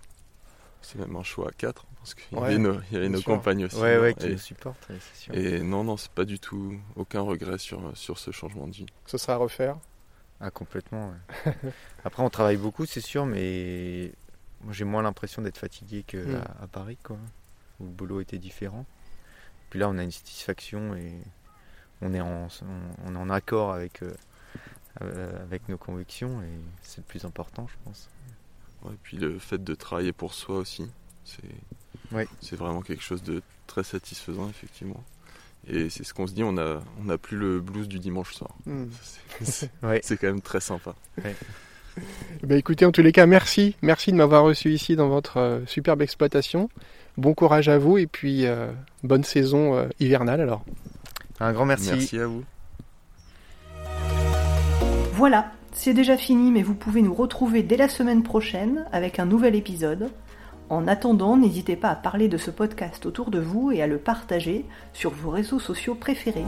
C'est 0.81 0.99
même 0.99 1.15
un 1.15 1.23
choix 1.23 1.47
à 1.49 1.51
quatre, 1.51 1.85
parce 1.99 2.13
qu'il 2.13 2.37
y 2.37 2.41
avait 2.41 2.57
nos, 2.57 2.73
il 2.73 2.93
y 2.93 2.95
avait 2.97 3.07
bien 3.07 3.15
nos 3.15 3.21
sûr. 3.21 3.31
compagnes 3.31 3.65
aussi. 3.65 3.77
Ouais, 3.77 3.97
ouais, 3.97 4.09
hein, 4.09 4.13
qui 4.19 4.27
et, 4.27 4.31
nous 4.31 4.37
supportent, 4.37 4.89
ouais, 4.89 4.97
c'est 4.99 5.23
sûr. 5.23 5.35
et 5.35 5.61
non, 5.61 5.83
non, 5.83 5.95
c'est 5.97 6.11
pas 6.11 6.25
du 6.25 6.37
tout 6.39 6.75
aucun 6.95 7.21
regret 7.21 7.57
sur, 7.57 7.79
sur 7.95 8.19
ce 8.19 8.31
changement 8.31 8.67
de 8.67 8.73
vie. 8.73 8.85
Ce 9.05 9.17
sera 9.17 9.33
à 9.33 9.37
refaire. 9.37 9.77
Ah, 10.41 10.51
complètement. 10.51 11.09
ouais. 11.45 11.53
Après, 12.05 12.21
on 12.23 12.29
travaille 12.29 12.57
beaucoup, 12.57 12.85
c'est 12.85 13.01
sûr, 13.01 13.25
mais 13.25 14.11
moi 14.61 14.73
j'ai 14.73 14.83
moins 14.85 15.01
l'impression 15.01 15.41
d'être 15.41 15.57
fatigué 15.57 16.03
qu'à 16.03 16.17
Mm. 16.17 16.43
à 16.63 16.67
Paris, 16.67 16.97
quoi, 17.03 17.17
où 17.79 17.85
le 17.85 17.89
boulot 17.91 18.21
était 18.21 18.37
différent. 18.37 18.85
Puis 19.69 19.79
là, 19.79 19.89
on 19.89 19.97
a 19.97 20.03
une 20.03 20.11
satisfaction 20.11 20.95
et 20.95 21.13
on 22.01 22.13
est 22.13 22.21
en, 22.21 22.47
on, 22.47 23.07
on 23.07 23.15
est 23.15 23.19
en 23.19 23.29
accord 23.29 23.73
avec, 23.73 24.03
euh, 24.03 24.13
euh, 25.01 25.41
avec 25.43 25.67
nos 25.69 25.77
convictions 25.77 26.41
et 26.43 26.59
c'est 26.81 26.97
le 26.97 27.03
plus 27.03 27.25
important, 27.25 27.67
je 27.67 27.75
pense. 27.83 28.09
Ouais, 28.83 28.93
et 28.93 28.97
puis 29.01 29.17
le 29.17 29.39
fait 29.39 29.63
de 29.63 29.73
travailler 29.75 30.11
pour 30.13 30.33
soi 30.33 30.57
aussi, 30.57 30.89
c'est 31.23 31.41
Ouais. 32.11 32.27
c'est 32.39 32.55
vraiment 32.55 32.81
quelque 32.81 33.01
chose 33.01 33.23
de 33.23 33.41
très 33.65 33.83
satisfaisant, 33.83 34.47
effectivement. 34.49 35.03
Et 35.67 35.89
c'est 35.89 36.03
ce 36.03 36.13
qu'on 36.13 36.27
se 36.27 36.33
dit, 36.33 36.43
on 36.43 36.53
n'a 36.53 36.79
on 37.03 37.09
a 37.09 37.17
plus 37.17 37.37
le 37.37 37.59
blues 37.59 37.87
du 37.87 37.99
dimanche 37.99 38.33
soir. 38.33 38.51
Hmm. 38.65 38.85
C'est 39.41 39.69
Ouais. 39.83 40.01
quand 40.01 40.23
même 40.27 40.41
très 40.41 40.59
sympa. 40.59 40.93
Bah 42.43 42.55
écoutez, 42.55 42.85
en 42.85 42.91
tous 42.91 43.01
les 43.01 43.11
cas, 43.11 43.25
merci. 43.25 43.75
Merci 43.81 44.11
de 44.11 44.17
m'avoir 44.17 44.43
reçu 44.43 44.71
ici 44.71 44.95
dans 44.95 45.07
votre 45.07 45.37
euh, 45.37 45.59
superbe 45.65 46.01
exploitation. 46.01 46.69
Bon 47.17 47.33
courage 47.33 47.69
à 47.69 47.77
vous 47.77 47.97
et 47.97 48.05
puis 48.07 48.45
euh, 48.45 48.71
bonne 49.03 49.23
saison 49.23 49.75
euh, 49.75 49.87
hivernale 49.99 50.41
alors. 50.41 50.65
Un 51.39 51.53
grand 51.53 51.65
merci. 51.65 51.91
Merci 51.91 52.19
à 52.19 52.27
vous. 52.27 52.43
Voilà, 55.13 55.51
c'est 55.71 55.93
déjà 55.93 56.17
fini, 56.17 56.51
mais 56.51 56.61
vous 56.61 56.75
pouvez 56.75 57.01
nous 57.01 57.13
retrouver 57.13 57.63
dès 57.63 57.77
la 57.77 57.87
semaine 57.87 58.21
prochaine 58.23 58.85
avec 58.91 59.17
un 59.19 59.25
nouvel 59.25 59.55
épisode. 59.55 60.09
En 60.69 60.87
attendant, 60.87 61.37
n'hésitez 61.37 61.75
pas 61.75 61.89
à 61.89 61.95
parler 61.95 62.27
de 62.27 62.37
ce 62.37 62.49
podcast 62.49 63.05
autour 63.05 63.29
de 63.29 63.39
vous 63.39 63.71
et 63.71 63.83
à 63.83 63.87
le 63.87 63.97
partager 63.97 64.65
sur 64.93 65.11
vos 65.11 65.29
réseaux 65.29 65.59
sociaux 65.59 65.93
préférés. 65.93 66.45